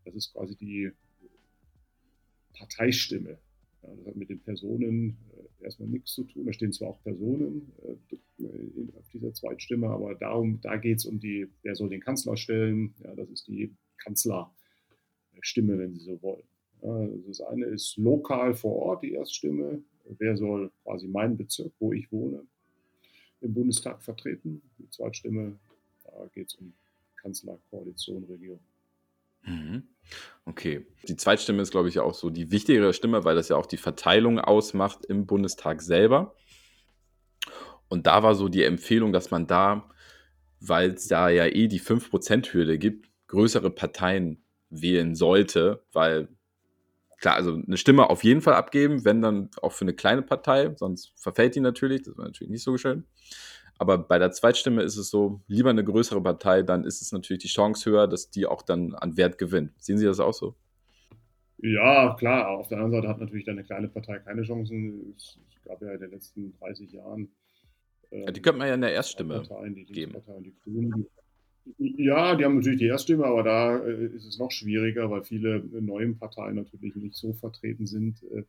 Das 0.05 0.15
ist 0.15 0.33
quasi 0.33 0.55
die 0.55 0.91
Parteistimme. 2.53 3.37
Das 3.81 4.07
hat 4.07 4.15
mit 4.15 4.29
den 4.29 4.39
Personen 4.41 5.17
äh, 5.31 5.63
erstmal 5.63 5.87
nichts 5.87 6.13
zu 6.13 6.23
tun. 6.25 6.45
Da 6.45 6.53
stehen 6.53 6.73
zwar 6.73 6.89
auch 6.89 7.03
Personen 7.03 7.71
äh, 7.83 8.97
auf 8.97 9.07
dieser 9.13 9.33
Zweitstimme, 9.33 9.87
aber 9.87 10.15
darum, 10.15 10.59
da 10.61 10.75
geht 10.75 10.97
es 10.97 11.05
um 11.05 11.19
die, 11.19 11.47
wer 11.63 11.75
soll 11.75 11.89
den 11.89 12.01
Kanzler 12.01 12.35
stellen. 12.35 12.93
Ja, 13.03 13.15
das 13.15 13.29
ist 13.29 13.47
die 13.47 13.73
Kanzlerstimme, 14.03 15.77
wenn 15.77 15.93
Sie 15.93 16.01
so 16.01 16.21
wollen. 16.21 16.43
Also 16.81 17.17
das 17.27 17.41
eine 17.41 17.65
ist 17.65 17.97
lokal 17.97 18.53
vor 18.53 18.75
Ort, 18.75 19.03
die 19.03 19.13
Erststimme. 19.13 19.81
Wer 20.17 20.37
soll 20.37 20.71
quasi 20.83 21.07
meinen 21.07 21.37
Bezirk, 21.37 21.73
wo 21.79 21.93
ich 21.93 22.11
wohne, 22.11 22.47
im 23.41 23.53
Bundestag 23.53 24.01
vertreten? 24.01 24.61
Die 24.77 24.89
Zweitstimme, 24.89 25.57
da 26.03 26.27
geht 26.33 26.47
es 26.47 26.55
um 26.55 26.73
Kanzler, 27.15 27.59
Koalition, 27.69 28.23
Regierung. 28.25 28.59
Mhm. 29.43 29.83
Okay. 30.45 30.85
Die 31.07 31.15
Zweitstimme 31.15 31.61
ist, 31.61 31.71
glaube 31.71 31.89
ich, 31.89 31.99
auch 31.99 32.13
so 32.13 32.29
die 32.29 32.51
wichtigere 32.51 32.93
Stimme, 32.93 33.23
weil 33.23 33.35
das 33.35 33.49
ja 33.49 33.55
auch 33.55 33.65
die 33.65 33.77
Verteilung 33.77 34.39
ausmacht 34.39 35.05
im 35.05 35.25
Bundestag 35.25 35.81
selber. 35.81 36.35
Und 37.87 38.07
da 38.07 38.23
war 38.23 38.35
so 38.35 38.49
die 38.49 38.63
Empfehlung, 38.63 39.13
dass 39.13 39.31
man 39.31 39.47
da, 39.47 39.89
weil 40.59 40.91
es 40.91 41.07
da 41.07 41.29
ja 41.29 41.45
eh 41.45 41.67
die 41.67 41.79
5%-Hürde 41.79 42.77
gibt, 42.77 43.09
größere 43.27 43.71
Parteien 43.71 44.43
wählen 44.69 45.15
sollte, 45.15 45.83
weil 45.91 46.29
klar, 47.19 47.35
also 47.35 47.53
eine 47.53 47.77
Stimme 47.77 48.09
auf 48.09 48.23
jeden 48.23 48.41
Fall 48.41 48.55
abgeben, 48.55 49.05
wenn 49.05 49.21
dann 49.21 49.49
auch 49.61 49.73
für 49.73 49.85
eine 49.85 49.93
kleine 49.93 50.21
Partei, 50.21 50.73
sonst 50.75 51.13
verfällt 51.15 51.55
die 51.55 51.59
natürlich, 51.59 52.03
das 52.03 52.17
war 52.17 52.25
natürlich 52.25 52.51
nicht 52.51 52.63
so 52.63 52.77
schön. 52.77 53.05
Aber 53.77 53.97
bei 53.97 54.19
der 54.19 54.31
Zweitstimme 54.31 54.81
ist 54.83 54.97
es 54.97 55.09
so, 55.09 55.41
lieber 55.47 55.69
eine 55.69 55.83
größere 55.83 56.21
Partei, 56.21 56.63
dann 56.63 56.83
ist 56.83 57.01
es 57.01 57.13
natürlich 57.13 57.43
die 57.43 57.47
Chance 57.47 57.89
höher, 57.89 58.07
dass 58.07 58.29
die 58.29 58.45
auch 58.45 58.61
dann 58.61 58.93
an 58.93 59.15
Wert 59.15 59.37
gewinnt. 59.37 59.71
Sehen 59.81 59.97
Sie 59.97 60.05
das 60.05 60.19
auch 60.19 60.33
so? 60.33 60.55
Ja, 61.61 62.15
klar. 62.17 62.49
Auf 62.49 62.67
der 62.67 62.77
anderen 62.77 63.01
Seite 63.01 63.07
hat 63.07 63.19
natürlich 63.19 63.49
eine 63.49 63.63
kleine 63.63 63.87
Partei 63.87 64.19
keine 64.19 64.43
Chancen. 64.43 65.13
Es 65.17 65.39
gab 65.65 65.81
ja 65.81 65.93
in 65.93 65.99
den 65.99 66.11
letzten 66.11 66.57
30 66.59 66.91
Jahren. 66.91 67.29
Ähm, 68.11 68.23
ja, 68.23 68.31
die 68.31 68.41
könnte 68.41 68.59
man 68.59 68.67
ja 68.67 68.73
in 68.73 68.81
der 68.81 68.93
Erststimme 68.93 69.41
Parteien, 69.41 69.75
die 69.75 69.85
geben. 69.85 70.15
Die 70.39 70.55
Grünen. 70.63 71.05
Ja, 71.77 72.35
die 72.35 72.45
haben 72.45 72.55
natürlich 72.55 72.79
die 72.79 72.87
Erststimme, 72.87 73.25
aber 73.25 73.43
da 73.43 73.77
äh, 73.79 74.05
ist 74.07 74.25
es 74.25 74.39
noch 74.39 74.51
schwieriger, 74.51 75.09
weil 75.09 75.23
viele 75.23 75.59
neuen 75.59 76.17
Parteien 76.17 76.55
natürlich 76.55 76.95
nicht 76.95 77.15
so 77.15 77.33
vertreten 77.33 77.85
sind 77.85 78.23
äh, 78.31 78.43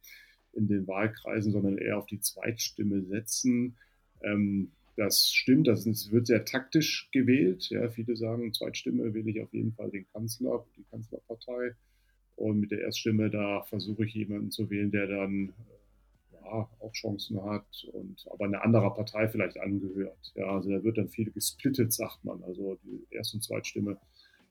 in 0.52 0.68
den 0.68 0.86
Wahlkreisen, 0.86 1.52
sondern 1.52 1.78
eher 1.78 1.98
auf 1.98 2.06
die 2.06 2.20
Zweitstimme 2.20 3.02
setzen. 3.02 3.76
Ähm, 4.22 4.72
das 4.96 5.32
stimmt, 5.32 5.66
das 5.66 5.86
wird 6.12 6.26
sehr 6.26 6.44
taktisch 6.44 7.08
gewählt. 7.12 7.70
Ja, 7.70 7.88
viele 7.88 8.16
sagen, 8.16 8.52
Zweitstimme 8.52 9.14
wähle 9.14 9.30
ich 9.30 9.40
auf 9.40 9.52
jeden 9.52 9.72
Fall 9.72 9.90
den 9.90 10.06
Kanzler, 10.12 10.64
die 10.76 10.84
Kanzlerpartei. 10.90 11.74
Und 12.36 12.60
mit 12.60 12.70
der 12.70 12.80
Erststimme, 12.80 13.30
da 13.30 13.62
versuche 13.62 14.04
ich 14.04 14.14
jemanden 14.14 14.50
zu 14.50 14.70
wählen, 14.70 14.90
der 14.90 15.06
dann 15.06 15.52
auch 16.52 16.92
Chancen 16.92 17.42
hat 17.42 17.86
und 17.92 18.24
aber 18.30 18.44
eine 18.44 18.62
andere 18.62 18.92
Partei 18.94 19.28
vielleicht 19.28 19.58
angehört. 19.58 20.32
Ja, 20.34 20.46
also 20.46 20.70
da 20.70 20.82
wird 20.82 20.98
dann 20.98 21.08
viel 21.08 21.30
gesplittet, 21.30 21.92
sagt 21.92 22.24
man. 22.24 22.42
Also 22.42 22.78
die 22.84 23.06
Erst- 23.10 23.34
und 23.34 23.42
Zweitstimme 23.42 23.98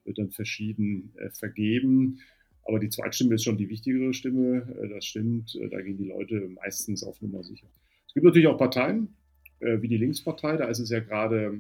wird 0.06 0.18
dann 0.18 0.32
verschieden 0.32 1.14
äh, 1.18 1.30
vergeben. 1.30 2.20
Aber 2.64 2.80
die 2.80 2.90
Zweitstimme 2.90 3.36
ist 3.36 3.44
schon 3.44 3.58
die 3.58 3.70
wichtigere 3.70 4.14
Stimme. 4.14 4.68
Äh, 4.82 4.90
das 4.90 5.06
stimmt. 5.06 5.56
Äh, 5.56 5.70
da 5.70 5.82
gehen 5.82 5.98
die 5.98 6.10
Leute 6.10 6.50
meistens 6.50 7.04
auf 7.04 7.22
Nummer 7.22 7.44
sicher. 7.44 7.68
Es 8.08 8.14
gibt 8.14 8.26
natürlich 8.26 8.48
auch 8.48 8.58
Parteien, 8.58 9.16
äh, 9.60 9.82
wie 9.82 9.88
die 9.88 9.98
Linkspartei. 9.98 10.58
Da 10.58 10.66
ist 10.66 10.80
es 10.80 10.90
ja 10.90 11.00
gerade 11.00 11.60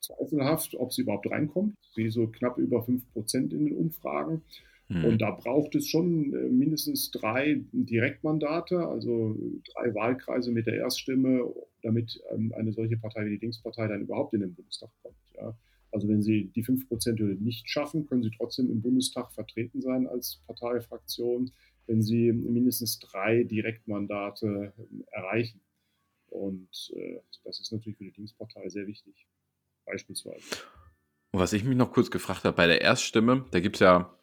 zweifelhaft, 0.00 0.74
ob 0.74 0.92
sie 0.92 1.02
überhaupt 1.02 1.30
reinkommt. 1.30 1.74
Sie 1.94 2.10
so 2.10 2.26
knapp 2.28 2.58
über 2.58 2.82
5 2.82 3.12
Prozent 3.12 3.52
in 3.52 3.66
den 3.66 3.76
Umfragen. 3.76 4.42
Mhm. 4.88 5.04
Und 5.04 5.22
da 5.22 5.30
braucht 5.30 5.74
es 5.74 5.88
schon 5.88 6.34
äh, 6.34 6.48
mindestens 6.48 7.10
drei 7.10 7.62
Direktmandate, 7.72 8.86
also 8.86 9.36
drei 9.72 9.94
Wahlkreise 9.94 10.52
mit 10.52 10.66
der 10.66 10.74
Erststimme, 10.74 11.42
damit 11.82 12.20
ähm, 12.30 12.52
eine 12.56 12.72
solche 12.72 12.96
Partei 12.96 13.24
wie 13.26 13.30
die 13.30 13.44
Linkspartei 13.44 13.88
dann 13.88 14.02
überhaupt 14.02 14.34
in 14.34 14.40
den 14.40 14.54
Bundestag 14.54 14.90
kommt. 15.02 15.16
Ja. 15.36 15.56
Also 15.90 16.08
wenn 16.08 16.22
sie 16.22 16.50
die 16.54 16.64
5%-Hürde 16.64 17.42
nicht 17.42 17.70
schaffen, 17.70 18.06
können 18.06 18.22
sie 18.22 18.32
trotzdem 18.36 18.70
im 18.70 18.82
Bundestag 18.82 19.32
vertreten 19.32 19.80
sein 19.80 20.06
als 20.06 20.42
Parteifraktion, 20.46 21.52
wenn 21.86 22.02
sie 22.02 22.32
mindestens 22.32 22.98
drei 22.98 23.44
Direktmandate 23.44 24.72
ähm, 24.76 25.04
erreichen. 25.12 25.60
Und 26.28 26.92
äh, 26.94 27.20
das 27.44 27.60
ist 27.60 27.72
natürlich 27.72 27.96
für 27.96 28.04
die 28.04 28.14
Linkspartei 28.16 28.68
sehr 28.68 28.86
wichtig, 28.86 29.26
beispielsweise. 29.86 30.44
Und 31.30 31.40
was 31.40 31.52
ich 31.52 31.64
mich 31.64 31.76
noch 31.76 31.92
kurz 31.92 32.10
gefragt 32.10 32.44
habe, 32.44 32.56
bei 32.56 32.66
der 32.66 32.80
Erststimme, 32.80 33.46
da 33.50 33.60
gibt 33.60 33.76
es 33.76 33.80
ja 33.80 34.18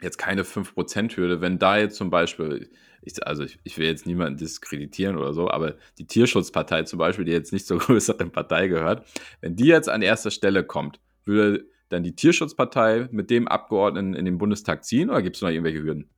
jetzt 0.00 0.18
keine 0.18 0.42
5%-Hürde. 0.42 1.40
Wenn 1.40 1.58
da 1.58 1.78
jetzt 1.78 1.96
zum 1.96 2.10
Beispiel, 2.10 2.70
ich, 3.02 3.26
also 3.26 3.44
ich, 3.44 3.58
ich, 3.64 3.78
will 3.78 3.86
jetzt 3.86 4.06
niemanden 4.06 4.36
diskreditieren 4.36 5.16
oder 5.16 5.32
so, 5.32 5.50
aber 5.50 5.76
die 5.98 6.06
Tierschutzpartei 6.06 6.82
zum 6.82 6.98
Beispiel, 6.98 7.24
die 7.24 7.32
jetzt 7.32 7.52
nicht 7.52 7.66
zur 7.66 7.78
größeren 7.80 8.30
Partei 8.30 8.68
gehört, 8.68 9.06
wenn 9.40 9.56
die 9.56 9.66
jetzt 9.66 9.88
an 9.88 10.02
erster 10.02 10.30
Stelle 10.30 10.64
kommt, 10.64 11.00
würde 11.24 11.64
dann 11.88 12.02
die 12.02 12.14
Tierschutzpartei 12.14 13.08
mit 13.10 13.30
dem 13.30 13.48
Abgeordneten 13.48 14.14
in 14.14 14.24
den 14.24 14.38
Bundestag 14.38 14.84
ziehen 14.84 15.08
oder 15.08 15.22
gibt 15.22 15.36
es 15.36 15.42
noch 15.42 15.50
irgendwelche 15.50 15.82
Hürden? 15.82 16.10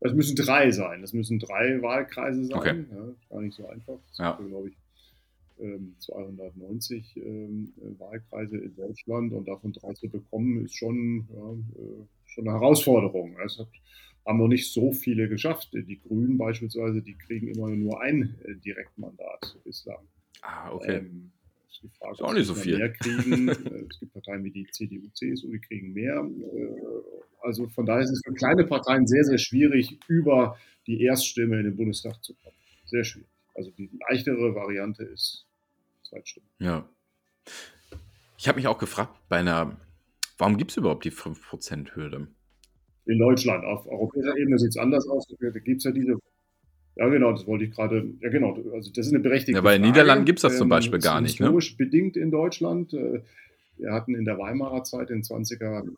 Das 0.00 0.14
müssen 0.14 0.34
drei 0.34 0.70
sein. 0.70 1.02
Das 1.02 1.12
müssen 1.12 1.38
drei 1.38 1.80
Wahlkreise 1.82 2.44
sein. 2.46 2.58
Okay. 2.58 2.84
Ja, 2.90 3.14
gar 3.28 3.42
nicht 3.42 3.54
so 3.54 3.66
einfach. 3.68 3.98
Das 4.08 4.18
ja. 4.18 4.32
glaube 4.32 4.68
ich, 4.68 4.76
290 5.98 7.16
ähm, 7.16 7.72
ähm, 7.82 7.98
Wahlkreise 7.98 8.56
in 8.56 8.74
Deutschland 8.76 9.32
und 9.32 9.46
davon 9.46 9.72
drei 9.72 9.92
zu 9.92 10.08
bekommen, 10.08 10.64
ist 10.64 10.74
schon, 10.74 11.28
ja, 11.34 11.82
äh, 11.82 12.06
schon 12.30 12.48
eine 12.48 12.58
Herausforderung. 12.58 13.36
Es 13.44 13.58
hat, 13.58 13.68
haben 14.26 14.38
noch 14.38 14.48
nicht 14.48 14.72
so 14.72 14.92
viele 14.92 15.28
geschafft. 15.28 15.70
Die 15.72 16.00
Grünen 16.00 16.38
beispielsweise, 16.38 17.02
die 17.02 17.16
kriegen 17.16 17.48
immer 17.48 17.68
nur 17.68 18.00
ein 18.00 18.36
äh, 18.44 18.54
Direktmandat 18.56 19.56
bislang. 19.64 20.06
Ah, 20.42 20.72
okay. 20.72 20.98
Ähm, 20.98 21.32
ist, 21.68 21.82
die 21.82 21.88
Frage, 21.88 22.12
ist 22.12 22.22
auch 22.22 22.32
nicht 22.32 22.46
so 22.46 22.54
viel. 22.54 22.78
Mehr 22.78 22.92
kriegen. 22.92 23.48
Äh, 23.48 23.52
es 23.90 24.00
gibt 24.00 24.12
Parteien 24.12 24.44
wie 24.44 24.50
die 24.50 24.66
CDU, 24.70 25.08
CSU, 25.14 25.50
die 25.50 25.60
kriegen 25.60 25.92
mehr. 25.92 26.28
Also 27.42 27.68
von 27.68 27.86
daher 27.86 28.02
ist 28.02 28.10
es 28.10 28.22
für 28.24 28.34
kleine 28.34 28.64
Parteien 28.64 29.06
sehr, 29.06 29.24
sehr 29.24 29.38
schwierig, 29.38 29.98
über 30.08 30.58
die 30.86 31.02
Erststimme 31.02 31.58
in 31.58 31.64
den 31.64 31.76
Bundestag 31.76 32.22
zu 32.22 32.34
kommen. 32.34 32.56
Sehr 32.86 33.04
schwierig. 33.04 33.28
Also 33.54 33.70
die 33.72 33.90
leichtere 34.08 34.54
Variante 34.54 35.04
ist 35.04 35.46
Zweitstimme. 36.02 36.46
Ja. 36.58 36.88
Ich 38.38 38.48
habe 38.48 38.56
mich 38.56 38.66
auch 38.66 38.78
gefragt, 38.78 39.14
bei 39.28 39.38
einer, 39.38 39.76
warum 40.40 40.56
gibt 40.56 40.72
es 40.72 40.76
überhaupt 40.76 41.04
die 41.04 41.12
5%-Hürde? 41.12 42.28
In 43.06 43.18
Deutschland, 43.18 43.64
auf 43.64 43.86
europäischer 43.86 44.36
Ebene 44.36 44.58
sieht 44.58 44.70
es 44.70 44.76
anders 44.76 45.08
aus. 45.08 45.26
Da 45.26 45.50
gibt 45.50 45.78
es 45.78 45.84
ja 45.84 45.92
diese 45.92 46.18
ja, 46.96 47.08
genau, 47.08 47.32
das 47.32 47.46
wollte 47.46 47.64
ich 47.64 47.70
gerade. 47.70 48.12
Ja, 48.20 48.28
genau. 48.28 48.54
Also, 48.74 48.90
das 48.92 49.06
ist 49.06 49.14
eine 49.14 49.22
berechtigte 49.22 49.58
Ja, 49.58 49.62
bei 49.62 49.78
den 49.78 49.86
Niederlanden 49.86 50.24
gibt 50.24 50.38
es 50.38 50.42
das 50.42 50.58
zum 50.58 50.66
ähm, 50.66 50.70
Beispiel 50.70 50.98
gar 50.98 51.20
nicht. 51.20 51.40
Ne? 51.40 51.46
Historisch 51.46 51.78
ne? 51.78 51.86
bedingt 51.86 52.16
in 52.16 52.30
Deutschland. 52.30 52.92
Äh, 52.92 53.22
wir 53.78 53.92
hatten 53.92 54.14
in 54.14 54.24
der 54.24 54.38
Weimarer 54.38 54.84
Zeit, 54.84 55.08
in 55.08 55.22
den 55.22 55.22
20er, 55.22 55.88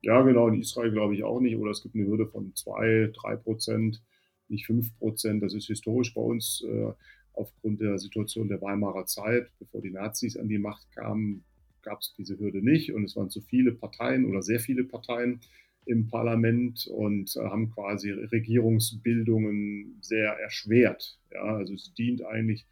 ja, 0.00 0.20
genau, 0.22 0.48
in 0.48 0.60
Israel 0.60 0.90
glaube 0.90 1.14
ich 1.14 1.22
auch 1.22 1.38
nicht. 1.38 1.56
Oder 1.56 1.70
es 1.70 1.82
gibt 1.82 1.94
eine 1.94 2.06
Hürde 2.06 2.26
von 2.26 2.52
2, 2.56 3.12
3 3.14 3.36
Prozent, 3.36 4.02
nicht 4.48 4.66
5 4.66 4.98
Prozent. 4.98 5.42
Das 5.42 5.54
ist 5.54 5.66
historisch 5.66 6.12
bei 6.12 6.20
uns 6.20 6.64
äh, 6.68 6.92
aufgrund 7.34 7.80
der 7.80 7.98
Situation 7.98 8.48
der 8.48 8.60
Weimarer 8.60 9.06
Zeit. 9.06 9.48
Bevor 9.60 9.80
die 9.80 9.92
Nazis 9.92 10.36
an 10.36 10.48
die 10.48 10.58
Macht 10.58 10.90
kamen, 10.90 11.44
gab 11.82 12.00
es 12.00 12.14
diese 12.16 12.38
Hürde 12.38 12.62
nicht. 12.62 12.92
Und 12.92 13.04
es 13.04 13.16
waren 13.16 13.30
zu 13.30 13.40
viele 13.40 13.72
Parteien 13.72 14.24
oder 14.26 14.42
sehr 14.42 14.60
viele 14.60 14.84
Parteien 14.84 15.40
im 15.84 16.08
Parlament 16.08 16.86
und 16.86 17.36
äh, 17.36 17.40
haben 17.40 17.70
quasi 17.70 18.10
Regierungsbildungen 18.10 19.98
sehr 20.00 20.30
erschwert. 20.38 21.18
Ja, 21.32 21.42
also 21.42 21.74
es 21.74 21.92
dient 21.94 22.24
eigentlich 22.24 22.66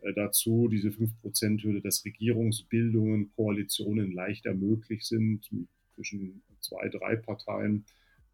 äh, 0.00 0.12
dazu, 0.12 0.68
diese 0.68 0.88
5%-Hürde, 0.88 1.80
dass 1.80 2.04
Regierungsbildungen, 2.04 3.30
Koalitionen 3.36 4.12
leichter 4.12 4.54
möglich 4.54 5.04
sind 5.04 5.48
zwischen 5.94 6.42
zwei, 6.60 6.88
drei 6.88 7.16
Parteien 7.16 7.84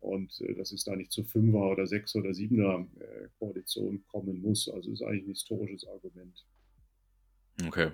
und 0.00 0.40
äh, 0.40 0.54
dass 0.54 0.72
es 0.72 0.84
da 0.84 0.96
nicht 0.96 1.12
zu 1.12 1.24
Fünfer- 1.24 1.70
oder 1.70 1.86
Sechs- 1.86 2.16
oder 2.16 2.32
Siebener 2.32 2.86
äh, 3.00 3.28
Koalition 3.38 4.02
kommen 4.06 4.40
muss. 4.40 4.68
Also 4.68 4.90
ist 4.90 5.02
eigentlich 5.02 5.24
ein 5.24 5.30
historisches 5.30 5.86
Argument. 5.86 6.46
Okay. 7.66 7.90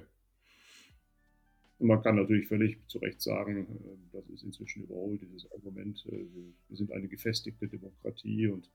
Und 1.84 1.88
man 1.88 2.02
kann 2.02 2.16
natürlich 2.16 2.48
völlig 2.48 2.78
zu 2.88 2.96
Recht 2.96 3.20
sagen, 3.20 3.66
äh, 3.66 4.16
das 4.16 4.26
ist 4.30 4.42
inzwischen 4.42 4.84
überholt, 4.84 5.20
dieses 5.20 5.52
Argument. 5.52 6.02
Äh, 6.06 6.24
wir 6.68 6.76
sind 6.78 6.90
eine 6.90 7.08
gefestigte 7.08 7.68
Demokratie 7.68 8.48
und 8.48 8.70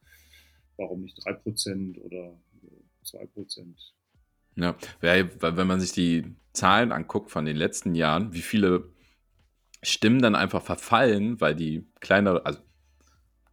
warum 0.78 1.02
nicht 1.02 1.18
3% 1.18 1.98
oder 2.02 2.40
2%? 3.04 3.58
Äh, 4.58 4.62
ja, 4.62 4.78
wenn 5.02 5.66
man 5.66 5.80
sich 5.80 5.92
die 5.92 6.36
Zahlen 6.54 6.92
anguckt 6.92 7.32
von 7.32 7.46
den 7.46 7.58
letzten 7.58 7.96
Jahren, 7.96 8.32
wie 8.34 8.44
viele 8.44 8.94
Stimmen 9.82 10.22
dann 10.22 10.36
einfach 10.36 10.62
verfallen, 10.62 11.42
weil 11.42 11.56
die 11.56 11.88
kleinere, 12.02 12.46
also 12.46 12.60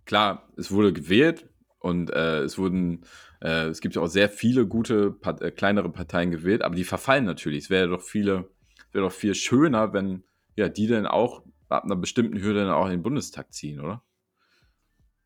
klar, 0.04 0.52
es 0.58 0.70
wurde 0.70 0.92
gewählt 0.92 1.48
Und 1.78 2.10
äh, 2.10 2.40
es 2.40 2.58
wurden, 2.58 3.06
es 3.40 3.80
gibt 3.80 3.94
ja 3.94 4.02
auch 4.02 4.08
sehr 4.08 4.28
viele 4.28 4.66
gute, 4.66 5.14
kleinere 5.56 5.90
Parteien 5.90 6.30
gewählt, 6.30 6.62
aber 6.62 6.74
die 6.74 6.84
verfallen 6.84 7.24
natürlich. 7.24 7.64
Es 7.64 7.70
wäre 7.70 7.88
doch 7.88 8.02
viele, 8.02 8.50
wäre 8.96 9.06
doch 9.06 9.12
viel 9.12 9.34
schöner, 9.34 9.92
wenn 9.92 10.24
ja 10.56 10.68
die 10.68 10.88
dann 10.88 11.06
auch 11.06 11.44
ab 11.68 11.84
einer 11.84 11.96
bestimmten 11.96 12.40
Hürde 12.40 12.60
dann 12.60 12.70
auch 12.70 12.86
in 12.86 12.92
den 12.92 13.02
Bundestag 13.02 13.52
ziehen, 13.52 13.78
oder? 13.80 14.02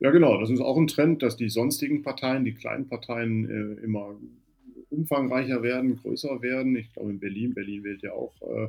Ja, 0.00 0.10
genau. 0.10 0.40
Das 0.40 0.50
ist 0.50 0.60
auch 0.60 0.76
ein 0.76 0.86
Trend, 0.86 1.22
dass 1.22 1.36
die 1.36 1.48
sonstigen 1.48 2.02
Parteien, 2.02 2.44
die 2.44 2.54
kleinen 2.54 2.88
Parteien 2.88 3.48
äh, 3.48 3.84
immer 3.84 4.18
umfangreicher 4.88 5.62
werden, 5.62 5.96
größer 5.96 6.42
werden. 6.42 6.74
Ich 6.76 6.92
glaube 6.92 7.10
in 7.10 7.20
Berlin, 7.20 7.54
Berlin 7.54 7.84
wählt 7.84 8.02
ja 8.02 8.12
auch 8.12 8.34
äh, 8.42 8.68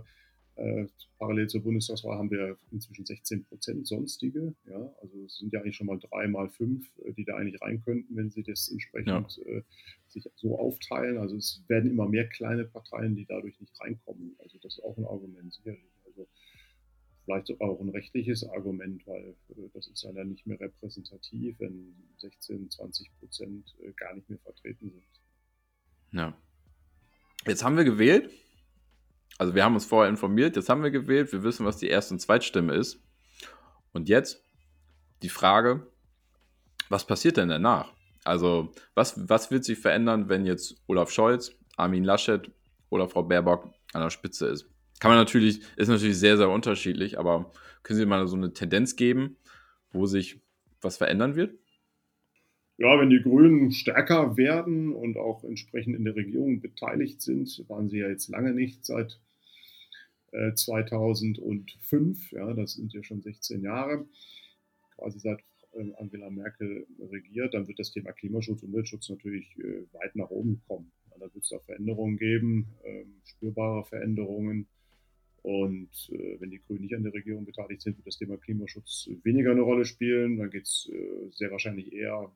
äh, 0.62 0.88
parallel 1.18 1.48
zur 1.48 1.64
Bundestagswahl 1.64 2.18
haben 2.18 2.30
wir 2.30 2.58
inzwischen 2.72 3.06
16 3.06 3.46
Prozent 3.46 3.88
sonstige. 3.88 4.54
Ja, 4.66 4.94
also 5.02 5.24
es 5.26 5.38
sind 5.38 5.52
ja 5.52 5.62
eigentlich 5.62 5.76
schon 5.76 5.88
mal 5.88 6.00
drei 6.00 6.28
mal 6.28 6.50
fünf, 6.50 6.88
äh, 7.00 7.14
die 7.14 7.26
da 7.26 7.36
eigentlich 7.36 7.62
rein 7.62 7.82
könnten, 7.84 8.16
wenn 8.16 8.30
sie 8.30 8.44
das 8.44 8.70
entsprechend 8.70 9.38
ja. 9.38 9.44
äh, 9.46 9.64
sich 10.08 10.24
so 10.36 10.58
aufteilen. 10.60 11.18
Also 11.18 11.36
es 11.36 11.64
werden 11.68 11.90
immer 11.90 12.08
mehr 12.08 12.28
kleine 12.28 12.66
Parteien, 12.66 13.16
die 13.16 13.26
dadurch 13.26 13.60
nicht 13.60 13.80
reinkommen. 13.80 14.36
Also 14.40 14.58
das 14.60 14.78
ist 14.78 14.84
auch 14.84 14.98
ein 14.98 15.06
Argument 15.06 15.54
sicherlich. 15.54 15.92
Also 16.06 16.28
vielleicht 17.26 17.48
sogar 17.48 17.70
auch 17.70 17.80
ein 17.80 17.90
rechtliches 17.90 18.44
Argument, 18.44 19.06
weil 19.08 19.36
äh, 19.50 19.70
das 19.74 19.88
ist 19.88 20.04
ja 20.04 20.12
dann 20.12 20.30
nicht 20.30 20.46
mehr 20.46 20.60
repräsentativ, 20.60 21.60
wenn 21.60 21.96
16, 22.18 22.70
20 22.70 23.20
Prozent 23.20 23.76
äh, 23.84 23.92
gar 23.94 24.14
nicht 24.14 24.30
mehr 24.30 24.40
vertreten 24.40 24.92
sind. 24.92 25.22
Ja. 26.12 26.38
Jetzt 27.48 27.64
haben 27.64 27.78
wir 27.78 27.84
gewählt. 27.84 28.32
Also 29.38 29.56
wir 29.56 29.64
haben 29.64 29.74
uns 29.74 29.86
vorher 29.86 30.10
informiert, 30.10 30.56
jetzt 30.56 30.70
haben 30.70 30.84
wir 30.84 30.92
gewählt, 30.92 31.32
wir 31.32 31.44
wissen, 31.44 31.66
was 31.66 31.78
die 31.78 31.88
Erst- 31.88 32.12
und 32.12 32.20
Zweitstimme 32.20 32.74
ist. 32.74 33.02
Und 33.92 34.08
jetzt 34.08 34.44
die 35.24 35.30
Frage, 35.30 35.88
was 36.90 37.06
passiert 37.06 37.38
denn 37.38 37.50
danach? 37.50 37.92
Also 38.24 38.72
was, 38.94 39.30
was 39.30 39.50
wird 39.50 39.64
sich 39.64 39.80
verändern, 39.80 40.30
wenn 40.30 40.46
jetzt 40.46 40.76
Olaf 40.88 41.10
Scholz, 41.12 41.52
Armin 41.76 42.04
Laschet 42.04 42.52
oder 42.90 43.10
Frau 43.10 43.24
Baerbock 43.24 43.74
an 43.94 44.02
der 44.02 44.10
Spitze 44.10 44.48
ist? 44.48 44.70
Kann 45.00 45.10
man 45.10 45.18
natürlich, 45.18 45.62
ist 45.78 45.88
natürlich 45.88 46.20
sehr, 46.20 46.38
sehr 46.38 46.50
unterschiedlich, 46.50 47.18
aber 47.18 47.52
können 47.82 47.98
Sie 47.98 48.06
mal 48.06 48.28
so 48.28 48.36
eine 48.36 48.54
Tendenz 48.54 48.96
geben, 48.96 49.38
wo 49.92 50.06
sich 50.06 50.40
was 50.82 50.98
verändern 50.98 51.36
wird? 51.36 51.58
Ja, 52.82 53.00
wenn 53.00 53.12
die 53.12 53.22
Grünen 53.22 53.72
stärker 53.72 54.38
werden 54.38 54.92
und 54.92 55.16
auch 55.16 55.44
entsprechend 55.44 55.96
in 55.96 56.04
der 56.04 56.16
Regierung 56.16 56.62
beteiligt 56.62 57.22
sind, 57.22 57.64
waren 57.70 57.90
sie 57.90 58.00
ja 58.00 58.10
jetzt 58.10 58.28
lange 58.30 58.54
nicht 58.54 58.84
seit 58.84 59.20
2005, 60.56 62.32
äh, 62.32 62.36
ja, 62.36 62.54
das 62.56 62.74
sind 62.74 62.92
ja 62.92 63.04
schon 63.04 63.22
16 63.22 63.62
Jahre, 63.62 64.08
quasi 64.96 65.20
seit 65.20 65.44
äh, 65.74 65.92
Angela 66.00 66.32
Merkel 66.32 66.88
regiert, 67.12 67.54
dann 67.54 67.68
wird 67.68 67.78
das 67.78 67.92
Thema 67.92 68.14
Klimaschutz, 68.14 68.64
Umweltschutz 68.64 69.10
natürlich 69.10 69.56
äh, 69.60 69.84
weit 69.94 70.16
nach 70.16 70.32
oben 70.32 70.60
kommen. 70.68 70.92
Ja, 71.12 71.18
da 71.20 71.32
wird 71.36 71.44
es 71.44 71.50
da 71.50 71.60
Veränderungen 71.60 72.18
geben, 72.18 72.66
ähm, 72.84 73.14
spürbare 73.26 73.86
Veränderungen. 73.86 74.66
Und 75.44 76.10
äh, 76.14 76.40
wenn 76.40 76.50
die 76.50 76.62
Grünen 76.66 76.82
nicht 76.82 76.96
an 76.96 77.04
der 77.04 77.14
Regierung 77.14 77.46
beteiligt 77.46 77.84
sind, 77.84 77.98
wird 77.98 78.08
das 78.08 78.18
Thema 78.18 78.38
Klimaschutz 78.38 79.08
weniger 79.22 79.52
eine 79.52 79.62
Rolle 79.62 79.86
spielen. 79.86 80.38
Dann 80.38 80.50
geht 80.50 80.64
es 80.64 80.90
äh, 80.92 81.30
sehr 81.30 81.52
wahrscheinlich 81.52 81.94
eher, 81.94 82.32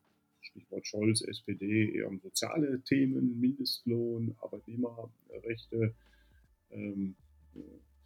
Stichwort 0.46 0.88
Scholz, 0.88 1.22
SPD, 1.22 1.92
eher 1.96 2.08
um 2.08 2.20
soziale 2.20 2.82
Themen, 2.82 3.40
Mindestlohn, 3.40 4.36
Arbeitnehmerrechte, 4.42 5.94
ähm, 6.72 7.16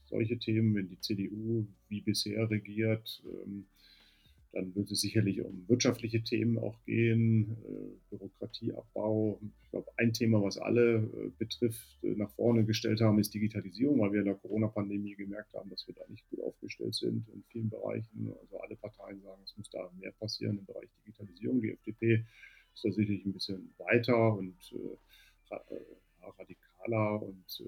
solche 0.05 0.38
Themen, 0.39 0.75
wenn 0.75 0.89
die 0.89 1.00
CDU 1.00 1.67
wie 1.88 2.01
bisher 2.01 2.50
regiert, 2.50 3.22
ähm, 3.25 3.65
dann 4.51 4.73
wird 4.75 4.89
es 4.91 5.01
sicherlich 5.01 5.41
um 5.41 5.67
wirtschaftliche 5.67 6.23
Themen 6.23 6.57
auch 6.57 6.75
gehen, 6.85 7.55
äh, 7.65 8.09
Bürokratieabbau. 8.09 9.39
Ich 9.63 9.69
glaube, 9.69 9.91
ein 9.97 10.11
Thema, 10.11 10.41
was 10.41 10.57
alle 10.57 10.97
äh, 10.97 11.29
betrifft, 11.37 12.03
äh, 12.03 12.15
nach 12.15 12.31
vorne 12.31 12.65
gestellt 12.65 13.01
haben, 13.01 13.19
ist 13.19 13.33
Digitalisierung, 13.33 13.99
weil 13.99 14.11
wir 14.11 14.19
in 14.21 14.25
der 14.25 14.35
Corona-Pandemie 14.35 15.15
gemerkt 15.15 15.53
haben, 15.53 15.69
dass 15.69 15.85
wir 15.87 15.93
da 15.93 16.01
nicht 16.07 16.27
gut 16.29 16.41
aufgestellt 16.41 16.95
sind 16.95 17.27
in 17.29 17.43
vielen 17.49 17.69
Bereichen. 17.69 18.33
Also 18.41 18.59
alle 18.59 18.75
Parteien 18.75 19.21
sagen, 19.21 19.41
es 19.43 19.55
muss 19.55 19.69
da 19.69 19.91
mehr 19.99 20.11
passieren 20.13 20.57
im 20.57 20.65
Bereich 20.65 20.89
Digitalisierung. 21.05 21.61
Die 21.61 21.71
FDP 21.71 22.25
ist 22.73 22.83
da 22.83 22.91
sicherlich 22.91 23.25
ein 23.25 23.33
bisschen 23.33 23.73
weiter 23.77 24.35
und 24.35 24.55
radikaler 26.38 27.21
und 27.21 27.63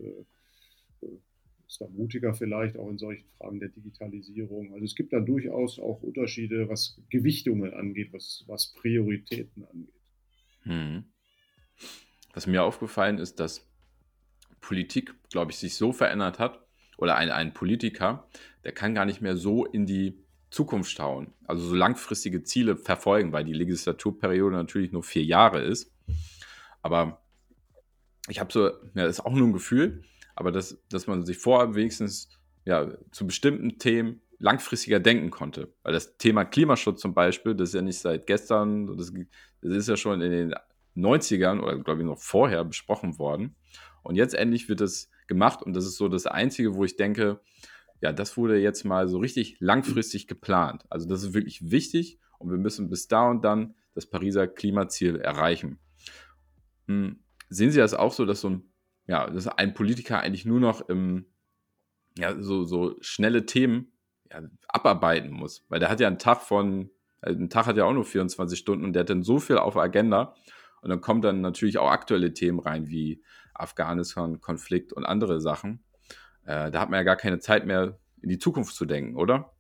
ist 1.72 1.80
da 1.80 1.88
mutiger 1.88 2.34
vielleicht 2.34 2.78
auch 2.78 2.90
in 2.90 2.98
solchen 2.98 3.26
Fragen 3.38 3.60
der 3.62 3.70
Digitalisierung. 3.70 4.74
Also 4.74 4.84
es 4.84 4.94
gibt 4.94 5.14
da 5.14 5.22
durchaus 5.22 5.80
auch 5.80 6.04
Unterschiede, 6.04 6.68
was 6.68 7.02
Gewichtungen 7.10 7.74
angeht, 7.74 8.12
was, 8.12 8.44
was 8.48 8.74
Prioritäten 8.74 9.64
angeht. 9.66 10.02
Hm. 10.64 11.06
Was 12.34 12.46
mir 12.46 12.64
aufgefallen 12.64 13.20
ist, 13.20 13.40
dass 13.40 13.66
Politik, 14.60 15.16
glaube 15.30 15.52
ich, 15.52 15.58
sich 15.58 15.76
so 15.76 15.94
verändert 15.94 16.40
hat, 16.40 16.60
oder 16.98 17.16
ein, 17.16 17.32
ein 17.32 17.54
Politiker, 17.54 18.28
der 18.64 18.74
kann 18.74 18.94
gar 18.94 19.06
nicht 19.06 19.22
mehr 19.22 19.36
so 19.36 19.66
in 19.66 19.88
die 19.88 20.20
Zukunft 20.52 20.92
schauen, 20.92 21.34
also 21.46 21.64
so 21.64 21.74
langfristige 21.74 22.44
Ziele 22.44 22.76
verfolgen, 22.76 23.32
weil 23.32 23.46
die 23.46 23.54
Legislaturperiode 23.54 24.56
natürlich 24.56 24.92
nur 24.92 25.02
vier 25.02 25.24
Jahre 25.24 25.62
ist. 25.62 25.92
Aber 26.84 27.22
ich 28.28 28.40
habe 28.40 28.52
so, 28.52 28.68
ja, 28.68 29.06
das 29.06 29.20
ist 29.20 29.26
auch 29.26 29.34
nur 29.34 29.48
ein 29.48 29.54
Gefühl, 29.54 30.04
aber 30.36 30.52
dass, 30.52 30.82
dass 30.90 31.08
man 31.08 31.26
sich 31.26 31.38
vorher 31.38 31.76
wenigstens 31.76 32.30
ja, 32.66 32.92
zu 33.12 33.26
bestimmten 33.26 33.78
Themen 33.78 34.22
langfristiger 34.40 35.00
denken 35.00 35.30
konnte. 35.30 35.74
Weil 35.84 35.94
das 35.94 36.18
Thema 36.18 36.46
Klimaschutz 36.46 37.02
zum 37.02 37.14
Beispiel, 37.14 37.56
das 37.56 37.70
ist 37.70 37.76
ja 37.76 37.82
nicht 37.82 38.00
seit 38.00 38.28
gestern, 38.28 38.98
das, 38.98 39.12
das 39.62 39.74
ist 39.74 39.88
ja 39.88 39.98
schon 39.98 40.22
in 40.22 40.32
den 40.32 40.56
90ern 40.96 41.60
oder 41.62 41.78
glaube 41.80 42.02
ich 42.02 42.08
noch 42.08 42.20
vorher 42.20 42.64
besprochen 42.66 43.18
worden. 43.20 43.56
Und 44.04 44.16
jetzt 44.16 44.34
endlich 44.34 44.68
wird 44.68 44.82
das 44.82 45.10
gemacht 45.28 45.62
und 45.62 45.74
das 45.74 45.86
ist 45.86 45.98
so 45.98 46.10
das 46.10 46.26
Einzige, 46.26 46.76
wo 46.76 46.84
ich 46.84 46.98
denke, 46.98 47.40
ja, 48.02 48.12
das 48.12 48.36
wurde 48.36 48.58
jetzt 48.58 48.84
mal 48.84 49.08
so 49.08 49.20
richtig 49.20 49.58
langfristig 49.60 50.28
geplant. 50.28 50.86
Also 50.90 51.08
das 51.08 51.24
ist 51.24 51.34
wirklich 51.34 51.70
wichtig 51.70 52.20
und 52.40 52.50
wir 52.50 52.58
müssen 52.58 52.90
bis 52.90 53.08
da 53.08 53.30
und 53.30 53.46
dann 53.46 53.76
das 53.94 54.08
Pariser 54.08 54.48
Klimaziel 54.48 55.18
erreichen. 55.18 55.80
Hm. 56.88 57.20
Sehen 57.50 57.72
Sie 57.72 57.80
das 57.80 57.94
auch 57.94 58.14
so, 58.14 58.26
dass 58.26 58.42
so 58.42 58.50
ein 58.50 58.71
ja, 59.12 59.30
dass 59.30 59.46
ein 59.46 59.74
Politiker 59.74 60.22
eigentlich 60.22 60.46
nur 60.46 60.62
noch 60.62 60.88
im, 60.88 61.26
ja, 62.18 62.42
so, 62.42 62.64
so 62.64 62.96
schnelle 63.02 63.46
Themen 63.46 63.92
ja, 64.32 64.42
abarbeiten 64.70 65.32
muss. 65.32 65.66
Weil 65.68 65.82
der 65.82 65.90
hat 65.90 66.00
ja 66.00 66.08
einen 66.08 66.18
Tag 66.18 66.42
von, 66.42 66.90
also 67.20 67.38
ein 67.38 67.50
Tag 67.50 67.66
hat 67.66 67.76
ja 67.76 67.84
auch 67.84 67.92
nur 67.92 68.06
24 68.06 68.58
Stunden 68.58 68.86
und 68.86 68.94
der 68.94 69.02
hat 69.02 69.10
dann 69.10 69.24
so 69.24 69.40
viel 69.40 69.58
auf 69.58 69.74
der 69.74 69.84
Agenda. 69.84 70.34
Und 70.82 70.92
dann 70.92 71.02
kommen 71.02 71.22
dann 71.22 71.42
natürlich 71.42 71.78
auch 71.78 71.92
aktuelle 71.92 72.34
Themen 72.34 72.62
rein, 72.62 72.88
wie 72.88 73.22
Afghanistan, 73.54 74.40
Konflikt 74.40 74.94
und 74.94 75.04
andere 75.04 75.42
Sachen. 75.42 75.84
Äh, 76.46 76.72
da 76.72 76.80
hat 76.80 76.90
man 76.90 77.00
ja 77.00 77.04
gar 77.04 77.18
keine 77.18 77.40
Zeit 77.40 77.66
mehr, 77.66 78.00
in 78.22 78.30
die 78.30 78.40
Zukunft 78.40 78.74
zu 78.76 78.86
denken, 78.86 79.18
oder? 79.18 79.52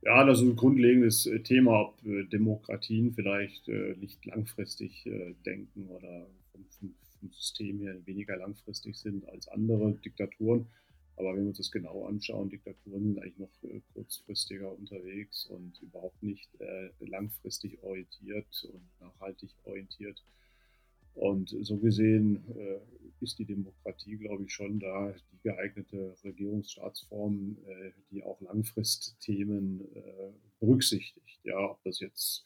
Ja, 0.00 0.24
das 0.24 0.40
ist 0.40 0.48
ein 0.48 0.56
grundlegendes 0.56 1.26
äh, 1.26 1.42
Thema, 1.42 1.80
ob 1.80 2.02
äh, 2.06 2.24
Demokratien 2.24 3.12
vielleicht 3.12 3.68
äh, 3.68 3.96
nicht 3.98 4.24
langfristig 4.24 5.04
äh, 5.04 5.34
denken 5.44 5.88
oder 5.90 6.26
vom, 7.20 7.30
System 7.30 7.80
her 7.80 7.96
weniger 8.06 8.36
langfristig 8.36 8.96
sind 8.96 9.28
als 9.28 9.48
andere 9.48 9.92
Diktaturen. 10.04 10.66
Aber 11.16 11.32
wenn 11.34 11.42
wir 11.42 11.48
uns 11.48 11.58
das 11.58 11.70
genau 11.70 12.06
anschauen, 12.06 12.50
Diktaturen 12.50 13.04
sind 13.04 13.18
eigentlich 13.18 13.38
noch 13.38 13.62
äh, 13.62 13.80
kurzfristiger 13.94 14.70
unterwegs 14.70 15.46
und 15.46 15.80
überhaupt 15.80 16.22
nicht 16.22 16.50
äh, 16.60 16.90
langfristig 17.00 17.82
orientiert 17.82 18.68
und 18.70 18.82
nachhaltig 19.00 19.50
orientiert. 19.64 20.22
Und 21.16 21.56
so 21.62 21.78
gesehen 21.78 22.44
äh, 22.54 22.78
ist 23.24 23.38
die 23.38 23.46
Demokratie, 23.46 24.18
glaube 24.18 24.44
ich, 24.44 24.52
schon 24.52 24.78
da 24.78 25.14
die 25.32 25.40
geeignete 25.42 26.14
Regierungsstaatsform, 26.22 27.56
äh, 27.66 27.90
die 28.10 28.22
auch 28.22 28.38
Langfristthemen 28.42 29.80
äh, 29.94 30.32
berücksichtigt. 30.60 31.40
Ja, 31.42 31.70
ob 31.70 31.82
das 31.84 32.00
jetzt 32.00 32.44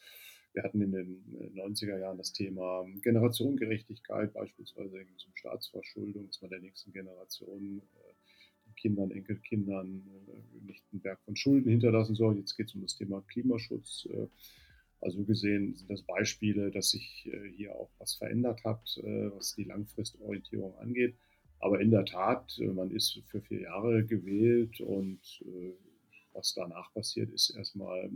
wir 0.52 0.62
hatten 0.62 0.80
in 0.82 0.92
den 0.92 1.54
90er 1.54 1.96
äh, 1.96 2.00
Jahren 2.00 2.18
das 2.18 2.32
Thema 2.32 2.84
Generationengerechtigkeit, 3.02 4.32
beispielsweise 4.32 5.04
zum 5.16 5.34
Staatsverschuldung, 5.36 6.26
dass 6.26 6.40
man 6.40 6.50
der 6.50 6.60
nächsten 6.60 6.92
Generation, 6.92 7.78
äh, 7.78 8.72
Kindern, 8.76 9.10
Enkelkindern 9.10 10.02
äh, 10.28 10.64
nicht 10.66 10.84
einen 10.92 11.02
Berg 11.02 11.20
von 11.24 11.36
Schulden 11.36 11.70
hinterlassen 11.70 12.14
soll. 12.14 12.36
Jetzt 12.38 12.56
geht 12.56 12.68
es 12.68 12.74
um 12.74 12.82
das 12.82 12.96
Thema 12.96 13.22
Klimaschutz. 13.28 14.08
Also 15.02 15.24
gesehen 15.24 15.74
sind 15.76 15.88
das 15.88 16.02
Beispiele, 16.02 16.70
dass 16.70 16.90
sich 16.90 17.26
hier 17.56 17.74
auch 17.74 17.90
was 17.98 18.16
verändert 18.16 18.62
hat, 18.64 19.00
was 19.02 19.54
die 19.54 19.64
Langfristorientierung 19.64 20.76
angeht. 20.76 21.16
Aber 21.58 21.80
in 21.80 21.90
der 21.90 22.04
Tat, 22.04 22.60
man 22.74 22.90
ist 22.90 23.18
für 23.28 23.40
vier 23.40 23.62
Jahre 23.62 24.04
gewählt 24.04 24.78
und 24.82 25.20
was 26.34 26.52
danach 26.52 26.92
passiert, 26.92 27.30
ist 27.30 27.48
erstmal 27.56 28.10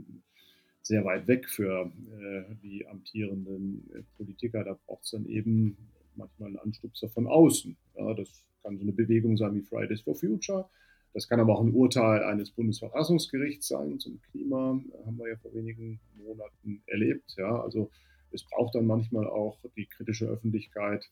sehr 0.84 1.04
weit 1.04 1.26
weg 1.26 1.48
für 1.48 1.90
äh, 2.20 2.54
die 2.62 2.86
amtierenden 2.86 3.90
äh, 3.94 4.02
Politiker. 4.16 4.64
Da 4.64 4.78
braucht 4.86 5.04
es 5.04 5.10
dann 5.12 5.26
eben 5.26 5.76
manchmal 6.14 6.48
einen 6.48 6.58
Anstupser 6.58 7.08
von 7.08 7.26
außen. 7.26 7.76
Ja, 7.96 8.14
das 8.14 8.44
kann 8.62 8.76
so 8.76 8.82
eine 8.82 8.92
Bewegung 8.92 9.36
sein 9.36 9.54
wie 9.54 9.62
Fridays 9.62 10.02
for 10.02 10.14
Future. 10.14 10.68
Das 11.14 11.28
kann 11.28 11.40
aber 11.40 11.56
auch 11.56 11.62
ein 11.62 11.72
Urteil 11.72 12.24
eines 12.24 12.50
Bundesverfassungsgerichts 12.50 13.68
sein 13.68 13.98
zum 13.98 14.20
Klima. 14.20 14.80
Haben 15.06 15.18
wir 15.18 15.28
ja 15.28 15.36
vor 15.36 15.54
wenigen 15.54 16.00
Monaten 16.16 16.82
erlebt. 16.86 17.34
Ja, 17.36 17.62
also 17.62 17.90
es 18.30 18.44
braucht 18.44 18.74
dann 18.74 18.86
manchmal 18.86 19.26
auch 19.26 19.58
die 19.76 19.86
kritische 19.86 20.26
Öffentlichkeit, 20.26 21.08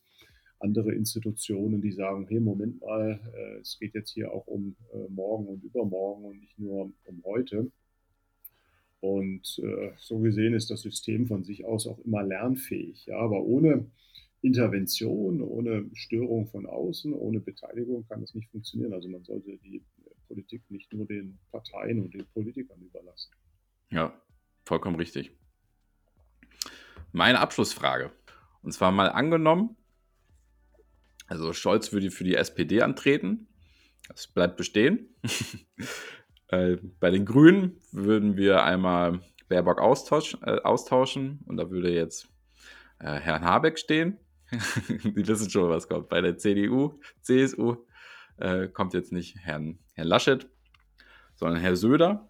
andere 0.58 0.92
Institutionen, 0.92 1.80
die 1.80 1.92
sagen, 1.92 2.26
hey, 2.28 2.40
Moment 2.40 2.80
mal, 2.80 3.20
äh, 3.35 3.61
es 3.61 3.78
geht 3.78 3.94
jetzt 3.94 4.11
hier 4.11 4.32
auch 4.32 4.46
um 4.46 4.76
äh, 4.92 5.08
morgen 5.08 5.46
und 5.46 5.64
übermorgen 5.64 6.24
und 6.24 6.40
nicht 6.40 6.58
nur 6.58 6.92
um 7.04 7.22
heute. 7.24 7.70
Und 9.02 9.58
äh, 9.64 9.90
so 9.98 10.20
gesehen 10.20 10.54
ist 10.54 10.70
das 10.70 10.82
System 10.82 11.26
von 11.26 11.42
sich 11.42 11.64
aus 11.64 11.88
auch 11.88 11.98
immer 12.04 12.22
lernfähig. 12.22 13.06
Ja, 13.06 13.18
aber 13.18 13.42
ohne 13.42 13.90
Intervention, 14.42 15.42
ohne 15.42 15.90
Störung 15.92 16.46
von 16.46 16.66
außen, 16.66 17.12
ohne 17.12 17.40
Beteiligung 17.40 18.06
kann 18.06 18.20
das 18.20 18.32
nicht 18.32 18.48
funktionieren. 18.52 18.92
Also 18.92 19.08
man 19.08 19.24
sollte 19.24 19.58
die 19.58 19.82
Politik 20.28 20.62
nicht 20.70 20.92
nur 20.92 21.04
den 21.04 21.36
Parteien 21.50 22.00
und 22.00 22.14
den 22.14 22.24
Politikern 22.32 22.80
überlassen. 22.80 23.32
Ja, 23.90 24.14
vollkommen 24.64 24.94
richtig. 24.94 25.32
Meine 27.10 27.40
Abschlussfrage. 27.40 28.12
Und 28.62 28.70
zwar 28.70 28.92
mal 28.92 29.08
angenommen, 29.08 29.76
also 31.26 31.52
Scholz 31.52 31.92
würde 31.92 32.12
für 32.12 32.22
die 32.22 32.36
SPD 32.36 32.82
antreten. 32.82 33.48
Das 34.06 34.28
bleibt 34.28 34.56
bestehen. 34.56 35.08
Äh, 36.52 36.76
bei 37.00 37.10
den 37.10 37.24
Grünen 37.24 37.80
würden 37.92 38.36
wir 38.36 38.62
einmal 38.62 39.20
Baerbock 39.48 39.80
austausch, 39.80 40.36
äh, 40.44 40.60
austauschen 40.60 41.40
und 41.46 41.56
da 41.56 41.70
würde 41.70 41.90
jetzt 41.90 42.28
äh, 42.98 43.14
Herrn 43.14 43.44
Habeck 43.44 43.78
stehen. 43.78 44.18
Die 44.88 45.26
wissen 45.26 45.48
schon, 45.48 45.70
was 45.70 45.88
kommt. 45.88 46.10
Bei 46.10 46.20
der 46.20 46.36
CDU, 46.36 47.00
CSU 47.22 47.76
äh, 48.36 48.68
kommt 48.68 48.92
jetzt 48.92 49.12
nicht 49.12 49.36
Herrn, 49.38 49.78
Herrn 49.94 50.08
Laschet, 50.08 50.46
sondern 51.36 51.58
Herr 51.58 51.74
Söder. 51.74 52.28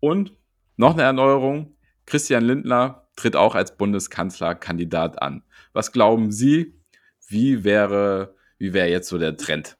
Und 0.00 0.34
noch 0.76 0.94
eine 0.94 1.02
Erneuerung. 1.02 1.76
Christian 2.06 2.44
Lindner 2.44 3.06
tritt 3.16 3.36
auch 3.36 3.54
als 3.54 3.76
Bundeskanzlerkandidat 3.76 5.20
an. 5.20 5.42
Was 5.74 5.92
glauben 5.92 6.32
Sie, 6.32 6.80
wie 7.26 7.64
wäre, 7.64 8.34
wie 8.56 8.72
wäre 8.72 8.88
jetzt 8.88 9.08
so 9.08 9.18
der 9.18 9.36
Trend? 9.36 9.77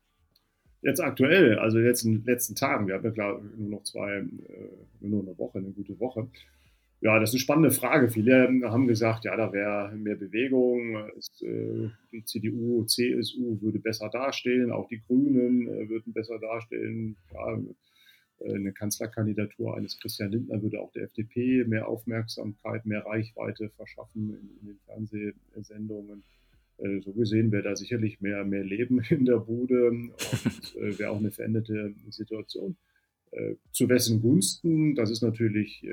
Jetzt 0.80 1.00
aktuell, 1.00 1.58
also 1.58 1.78
in 1.78 1.84
den 1.84 2.24
letzten 2.24 2.54
Tagen, 2.54 2.86
wir 2.86 2.94
haben 2.94 3.04
ja 3.04 3.10
klar 3.10 3.40
nur 3.56 3.68
noch 3.68 3.82
zwei, 3.82 4.18
äh, 4.18 4.24
nur 5.00 5.22
eine 5.22 5.36
Woche, 5.36 5.58
eine 5.58 5.70
gute 5.70 5.98
Woche. 5.98 6.28
Ja, 7.00 7.18
das 7.18 7.30
ist 7.30 7.34
eine 7.34 7.40
spannende 7.40 7.70
Frage. 7.70 8.08
Viele 8.08 8.48
haben 8.64 8.88
gesagt, 8.88 9.24
ja, 9.24 9.36
da 9.36 9.52
wäre 9.52 9.92
mehr 9.96 10.16
Bewegung, 10.16 10.96
äh, 11.40 11.88
die 12.12 12.24
CDU, 12.24 12.84
CSU 12.84 13.60
würde 13.60 13.78
besser 13.78 14.08
dastehen, 14.08 14.72
auch 14.72 14.88
die 14.88 15.00
Grünen 15.06 15.68
äh, 15.68 15.88
würden 15.88 16.12
besser 16.12 16.38
dastehen. 16.38 17.16
Ja, 17.32 17.58
eine 18.44 18.72
Kanzlerkandidatur 18.72 19.76
eines 19.76 19.98
Christian 19.98 20.30
Lindner 20.30 20.62
würde 20.62 20.80
auch 20.80 20.92
der 20.92 21.04
FDP 21.04 21.64
mehr 21.64 21.88
Aufmerksamkeit, 21.88 22.86
mehr 22.86 23.04
Reichweite 23.04 23.70
verschaffen 23.70 24.30
in, 24.30 24.58
in 24.60 24.66
den 24.68 24.78
Fernsehsendungen. 24.86 26.22
Äh, 26.78 27.00
so 27.00 27.12
gesehen 27.12 27.50
wäre 27.52 27.62
da 27.62 27.76
sicherlich 27.76 28.20
mehr, 28.20 28.44
mehr 28.44 28.64
Leben 28.64 29.00
in 29.10 29.24
der 29.24 29.38
Bude 29.38 29.88
und 29.88 30.12
äh, 30.76 30.98
wäre 30.98 31.10
auch 31.10 31.18
eine 31.18 31.30
veränderte 31.30 31.94
Situation. 32.08 32.76
Äh, 33.30 33.56
zu 33.72 33.88
wessen 33.88 34.22
Gunsten, 34.22 34.94
das 34.94 35.10
ist 35.10 35.22
natürlich 35.22 35.86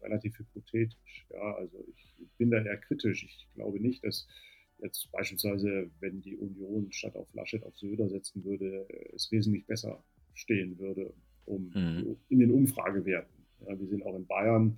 relativ 0.00 0.38
hypothetisch. 0.38 1.26
Ja, 1.30 1.54
also 1.56 1.84
ich 1.94 2.28
bin 2.38 2.50
da 2.50 2.64
eher 2.64 2.78
kritisch. 2.78 3.24
Ich 3.24 3.48
glaube 3.54 3.80
nicht, 3.80 4.02
dass 4.02 4.26
jetzt 4.78 5.12
beispielsweise, 5.12 5.90
wenn 6.00 6.22
die 6.22 6.36
Union 6.36 6.90
statt 6.90 7.16
auf 7.16 7.32
Laschet 7.34 7.62
auf 7.64 7.76
Söder 7.76 8.08
setzen 8.08 8.44
würde, 8.44 8.86
es 9.14 9.30
wesentlich 9.30 9.66
besser 9.66 10.02
stehen 10.32 10.78
würde 10.78 11.12
um, 11.44 11.70
mhm. 11.74 12.16
in 12.30 12.38
den 12.38 12.50
Umfragewerten. 12.50 13.44
Ja, 13.66 13.78
wir 13.78 13.86
sehen 13.86 14.02
auch 14.02 14.16
in 14.16 14.26
Bayern, 14.26 14.76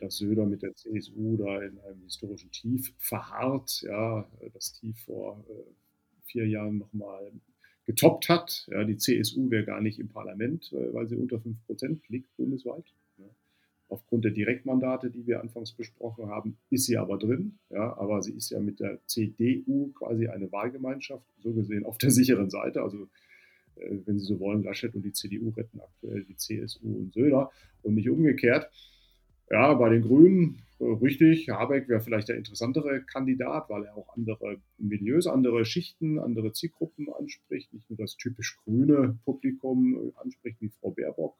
dass 0.00 0.16
Söder 0.16 0.46
mit 0.46 0.62
der 0.62 0.74
CSU 0.74 1.36
da 1.36 1.62
in 1.62 1.78
einem 1.80 2.02
historischen 2.04 2.50
Tief 2.50 2.92
verharrt, 2.98 3.82
ja, 3.82 4.28
das 4.52 4.72
Tief 4.72 4.98
vor 5.04 5.44
äh, 5.48 5.72
vier 6.24 6.46
Jahren 6.46 6.78
nochmal 6.78 7.32
getoppt 7.86 8.28
hat. 8.28 8.66
Ja, 8.70 8.84
die 8.84 8.96
CSU 8.96 9.50
wäre 9.50 9.64
gar 9.64 9.80
nicht 9.80 9.98
im 9.98 10.08
Parlament, 10.08 10.72
äh, 10.72 10.92
weil 10.92 11.06
sie 11.08 11.16
unter 11.16 11.40
5 11.40 11.66
Prozent 11.66 12.08
liegt 12.08 12.34
bundesweit. 12.36 12.84
Ja. 13.18 13.26
Aufgrund 13.88 14.24
der 14.24 14.32
Direktmandate, 14.32 15.10
die 15.10 15.26
wir 15.26 15.40
anfangs 15.40 15.72
besprochen 15.72 16.28
haben, 16.28 16.56
ist 16.70 16.86
sie 16.86 16.96
aber 16.96 17.18
drin. 17.18 17.58
Ja, 17.70 17.96
aber 17.96 18.22
sie 18.22 18.32
ist 18.32 18.50
ja 18.50 18.60
mit 18.60 18.80
der 18.80 19.00
CDU 19.06 19.92
quasi 19.92 20.28
eine 20.28 20.50
Wahlgemeinschaft, 20.50 21.26
so 21.38 21.52
gesehen 21.52 21.84
auf 21.84 21.98
der 21.98 22.10
sicheren 22.10 22.50
Seite. 22.50 22.82
Also 22.82 23.08
wenn 23.76 24.18
Sie 24.18 24.26
so 24.26 24.40
wollen, 24.40 24.62
Laschet 24.62 24.94
und 24.94 25.02
die 25.02 25.12
CDU 25.12 25.50
retten 25.50 25.80
aktuell 25.80 26.24
die 26.24 26.36
CSU 26.36 26.96
und 26.96 27.12
Söder 27.12 27.50
und 27.82 27.94
nicht 27.94 28.08
umgekehrt. 28.08 28.70
Ja, 29.50 29.74
bei 29.74 29.90
den 29.90 30.02
Grünen 30.02 30.64
äh, 30.80 30.84
richtig. 30.84 31.48
Habeck 31.48 31.88
wäre 31.88 32.00
vielleicht 32.00 32.28
der 32.28 32.36
interessantere 32.36 33.02
Kandidat, 33.02 33.68
weil 33.68 33.84
er 33.84 33.96
auch 33.96 34.08
andere 34.16 34.60
Milieus, 34.78 35.26
andere 35.26 35.64
Schichten, 35.64 36.18
andere 36.18 36.52
Zielgruppen 36.52 37.08
anspricht, 37.12 37.72
nicht 37.72 37.88
nur 37.88 37.98
das 37.98 38.16
typisch 38.16 38.56
grüne 38.64 39.18
Publikum 39.24 39.94
äh, 39.96 40.20
anspricht 40.20 40.60
wie 40.60 40.70
Frau 40.70 40.90
Baerbock. 40.90 41.36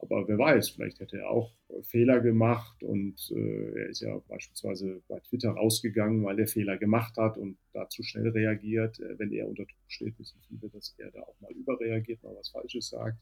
Aber 0.00 0.28
wer 0.28 0.38
weiß, 0.38 0.70
vielleicht 0.70 1.00
hätte 1.00 1.18
er 1.18 1.30
auch 1.30 1.52
äh, 1.68 1.82
Fehler 1.82 2.20
gemacht 2.20 2.82
und 2.82 3.16
äh, 3.34 3.80
er 3.80 3.88
ist 3.88 4.00
ja 4.00 4.18
beispielsweise 4.28 5.02
bei 5.08 5.18
Twitter 5.20 5.50
rausgegangen, 5.50 6.24
weil 6.24 6.38
er 6.38 6.46
Fehler 6.46 6.78
gemacht 6.78 7.16
hat 7.16 7.36
und 7.36 7.58
dazu 7.72 8.02
schnell 8.02 8.28
reagiert. 8.28 9.00
Wenn 9.18 9.32
er 9.32 9.48
unter 9.48 9.64
Druck 9.64 9.88
steht, 9.88 10.18
wissen 10.18 10.40
viele, 10.48 10.68
dass 10.70 10.94
er 10.98 11.10
da 11.10 11.22
auch 11.22 11.40
mal 11.40 11.52
überreagiert, 11.52 12.22
mal 12.22 12.34
was 12.36 12.48
Falsches 12.48 12.88
sagt. 12.88 13.18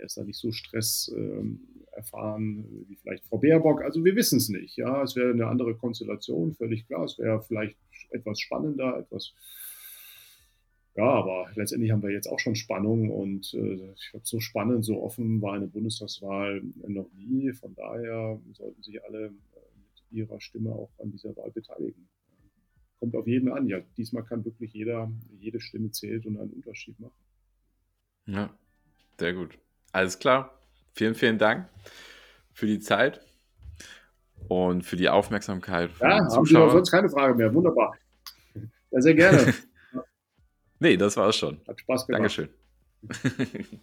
Er 0.00 0.06
ist 0.06 0.16
da 0.16 0.24
nicht 0.24 0.38
so 0.38 0.50
Stress 0.50 1.12
ähm, 1.14 1.60
erfahren 1.92 2.86
wie 2.88 2.96
vielleicht 2.96 3.24
Frau 3.26 3.38
Baerbock. 3.38 3.82
Also 3.82 4.04
wir 4.04 4.16
wissen 4.16 4.38
es 4.38 4.48
nicht. 4.48 4.76
Ja, 4.76 5.02
es 5.02 5.14
wäre 5.14 5.30
eine 5.30 5.46
andere 5.46 5.74
Konstellation, 5.74 6.54
völlig 6.54 6.86
klar. 6.86 7.04
Es 7.04 7.18
wäre 7.18 7.42
vielleicht 7.42 7.76
etwas 8.10 8.40
spannender, 8.40 8.98
etwas 8.98 9.34
ja, 10.96 11.04
aber 11.04 11.48
letztendlich 11.54 11.92
haben 11.92 12.02
wir 12.02 12.10
jetzt 12.10 12.26
auch 12.26 12.40
schon 12.40 12.56
Spannung 12.56 13.10
und 13.10 13.54
äh, 13.54 13.92
ich 13.94 14.10
glaube, 14.10 14.26
so 14.26 14.40
spannend, 14.40 14.84
so 14.84 15.00
offen 15.02 15.40
war 15.40 15.54
eine 15.54 15.68
Bundestagswahl 15.68 16.62
noch 16.86 17.10
nie. 17.12 17.52
Von 17.52 17.74
daher 17.74 18.40
sollten 18.52 18.82
sich 18.82 19.02
alle 19.04 19.26
äh, 19.26 19.30
mit 19.30 20.02
ihrer 20.10 20.40
Stimme 20.40 20.72
auch 20.72 20.90
an 20.98 21.12
dieser 21.12 21.36
Wahl 21.36 21.52
beteiligen. 21.52 22.08
Kommt 22.98 23.14
auf 23.14 23.26
jeden 23.26 23.50
an. 23.50 23.66
Ja, 23.68 23.80
diesmal 23.96 24.24
kann 24.24 24.44
wirklich 24.44 24.72
jeder, 24.74 25.10
jede 25.38 25.60
Stimme 25.60 25.90
zählt 25.92 26.26
und 26.26 26.38
einen 26.38 26.50
Unterschied 26.50 26.98
machen. 26.98 27.14
Ja, 28.26 28.54
sehr 29.18 29.32
gut. 29.32 29.58
Alles 29.92 30.18
klar. 30.18 30.50
Vielen, 30.94 31.14
vielen 31.14 31.38
Dank 31.38 31.68
für 32.52 32.66
die 32.66 32.80
Zeit 32.80 33.20
und 34.48 34.82
für 34.82 34.96
die 34.96 35.08
Aufmerksamkeit. 35.08 35.90
Ja, 36.00 36.18
haben 36.18 36.44
Sie 36.44 36.52
sonst 36.52 36.90
keine 36.90 37.08
Frage 37.08 37.34
mehr. 37.34 37.52
Wunderbar. 37.54 37.96
Ja, 38.90 39.00
sehr 39.00 39.14
gerne. 39.14 39.54
nee, 40.80 40.96
das 40.96 41.16
war 41.16 41.28
es 41.28 41.36
schon. 41.36 41.60
Hat 41.66 41.80
Spaß 41.80 42.06
gemacht. 42.06 42.20
Dankeschön. 42.20 42.48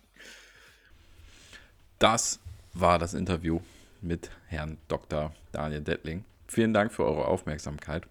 das 2.00 2.40
war 2.74 3.00
das 3.00 3.14
Interview 3.14 3.60
mit 4.02 4.30
Herrn 4.48 4.78
Dr. 4.88 5.34
Daniel 5.52 5.82
Dettling. 5.82 6.24
Vielen 6.48 6.74
Dank 6.74 6.92
für 6.94 7.06
eure 7.06 7.26
Aufmerksamkeit. 7.26 8.08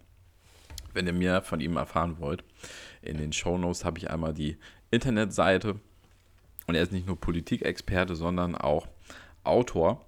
Wenn 0.93 1.07
ihr 1.07 1.13
mehr 1.13 1.43
von 1.43 1.61
ihm 1.61 1.77
erfahren 1.77 2.17
wollt, 2.19 2.43
in 3.03 3.19
den 3.19 3.33
Shownotes 3.33 3.85
habe 3.85 3.99
ich 3.99 4.11
einmal 4.11 4.35
die 4.35 4.57
Internetseite 4.91 5.79
und 6.67 6.75
er 6.75 6.83
ist 6.83 6.93
nicht 6.93 7.07
nur 7.07 7.21
Politikexperte, 7.21 8.17
sondern 8.17 8.55
auch 8.55 8.89
Autor. 9.45 10.05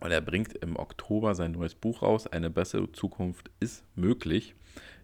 Und 0.00 0.10
er 0.10 0.20
bringt 0.20 0.54
im 0.54 0.76
Oktober 0.76 1.34
sein 1.34 1.52
neues 1.52 1.74
Buch 1.74 2.02
raus. 2.02 2.26
Eine 2.26 2.50
bessere 2.50 2.90
Zukunft 2.92 3.50
ist 3.60 3.84
möglich 3.96 4.54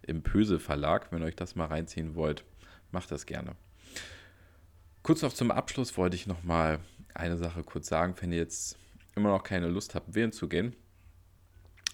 im 0.02 0.22
Pöse 0.22 0.60
Verlag. 0.60 1.10
Wenn 1.10 1.22
ihr 1.22 1.26
euch 1.26 1.36
das 1.36 1.56
mal 1.56 1.66
reinziehen 1.66 2.14
wollt, 2.14 2.44
macht 2.92 3.10
das 3.10 3.26
gerne. 3.26 3.56
Kurz 5.02 5.22
noch 5.22 5.32
zum 5.32 5.50
Abschluss 5.50 5.96
wollte 5.96 6.16
ich 6.16 6.26
noch 6.26 6.44
mal 6.44 6.78
eine 7.12 7.36
Sache 7.36 7.62
kurz 7.64 7.88
sagen. 7.88 8.14
Wenn 8.20 8.32
ihr 8.32 8.38
jetzt 8.38 8.78
immer 9.16 9.30
noch 9.30 9.42
keine 9.42 9.68
Lust 9.68 9.94
habt, 9.94 10.14
wählen 10.14 10.32
zu 10.32 10.48
gehen, 10.48 10.74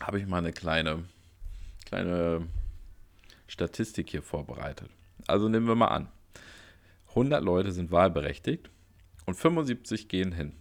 habe 0.01 0.19
ich 0.19 0.27
mal 0.27 0.39
eine 0.39 0.53
kleine, 0.53 1.05
kleine 1.87 2.47
Statistik 3.47 4.11
hier 4.11 4.23
vorbereitet. 4.23 4.91
Also 5.27 5.49
nehmen 5.49 5.67
wir 5.67 5.75
mal 5.75 5.89
an. 5.89 6.09
100 7.11 7.43
Leute 7.43 7.73
sind 7.73 7.91
wahlberechtigt 7.91 8.71
und 9.27 9.35
75 9.35 10.09
gehen 10.09 10.33
hin. 10.33 10.55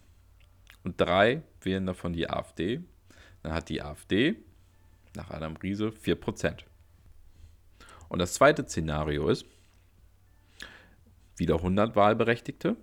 Und 0.82 1.00
drei 1.00 1.42
wählen 1.60 1.86
davon 1.86 2.12
die 2.12 2.28
AfD. 2.28 2.82
Dann 3.42 3.52
hat 3.52 3.68
die 3.68 3.82
AfD 3.82 4.36
nach 5.14 5.30
Adam 5.30 5.56
Riese 5.56 5.88
4%. 5.88 6.64
Und 8.08 8.18
das 8.18 8.34
zweite 8.34 8.64
Szenario 8.64 9.28
ist, 9.28 9.46
wieder 11.36 11.56
100 11.56 11.96
Wahlberechtigte, 11.96 12.76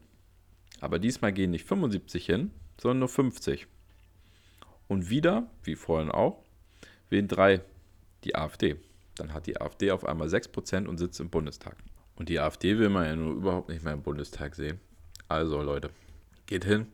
aber 0.79 0.99
diesmal 0.99 1.33
gehen 1.33 1.51
nicht 1.51 1.67
75 1.67 2.25
hin, 2.25 2.51
sondern 2.79 2.99
nur 2.99 3.09
50. 3.09 3.67
Und 4.87 5.09
wieder, 5.09 5.49
wie 5.63 5.75
vorhin 5.75 6.11
auch, 6.11 6.43
wählen 7.09 7.27
drei 7.27 7.61
die 8.23 8.35
AfD. 8.35 8.77
Dann 9.15 9.33
hat 9.33 9.47
die 9.47 9.59
AfD 9.59 9.91
auf 9.91 10.05
einmal 10.05 10.27
6% 10.27 10.87
und 10.87 10.97
sitzt 10.97 11.19
im 11.19 11.29
Bundestag. 11.29 11.77
Und 12.17 12.29
die 12.29 12.39
AfD 12.39 12.77
will 12.77 12.89
man 12.89 13.05
ja 13.05 13.15
nur 13.15 13.33
überhaupt 13.35 13.69
nicht 13.69 13.83
mehr 13.83 13.93
im 13.93 14.01
Bundestag 14.01 14.55
sehen. 14.55 14.79
Also 15.27 15.61
Leute, 15.61 15.91
geht 16.45 16.65
hin, 16.65 16.87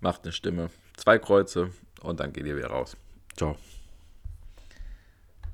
macht 0.00 0.24
eine 0.24 0.32
Stimme, 0.32 0.70
zwei 0.96 1.18
Kreuze 1.18 1.70
und 2.02 2.20
dann 2.20 2.32
geht 2.32 2.46
ihr 2.46 2.56
wieder 2.56 2.68
raus. 2.68 2.96
Ciao. 3.36 3.56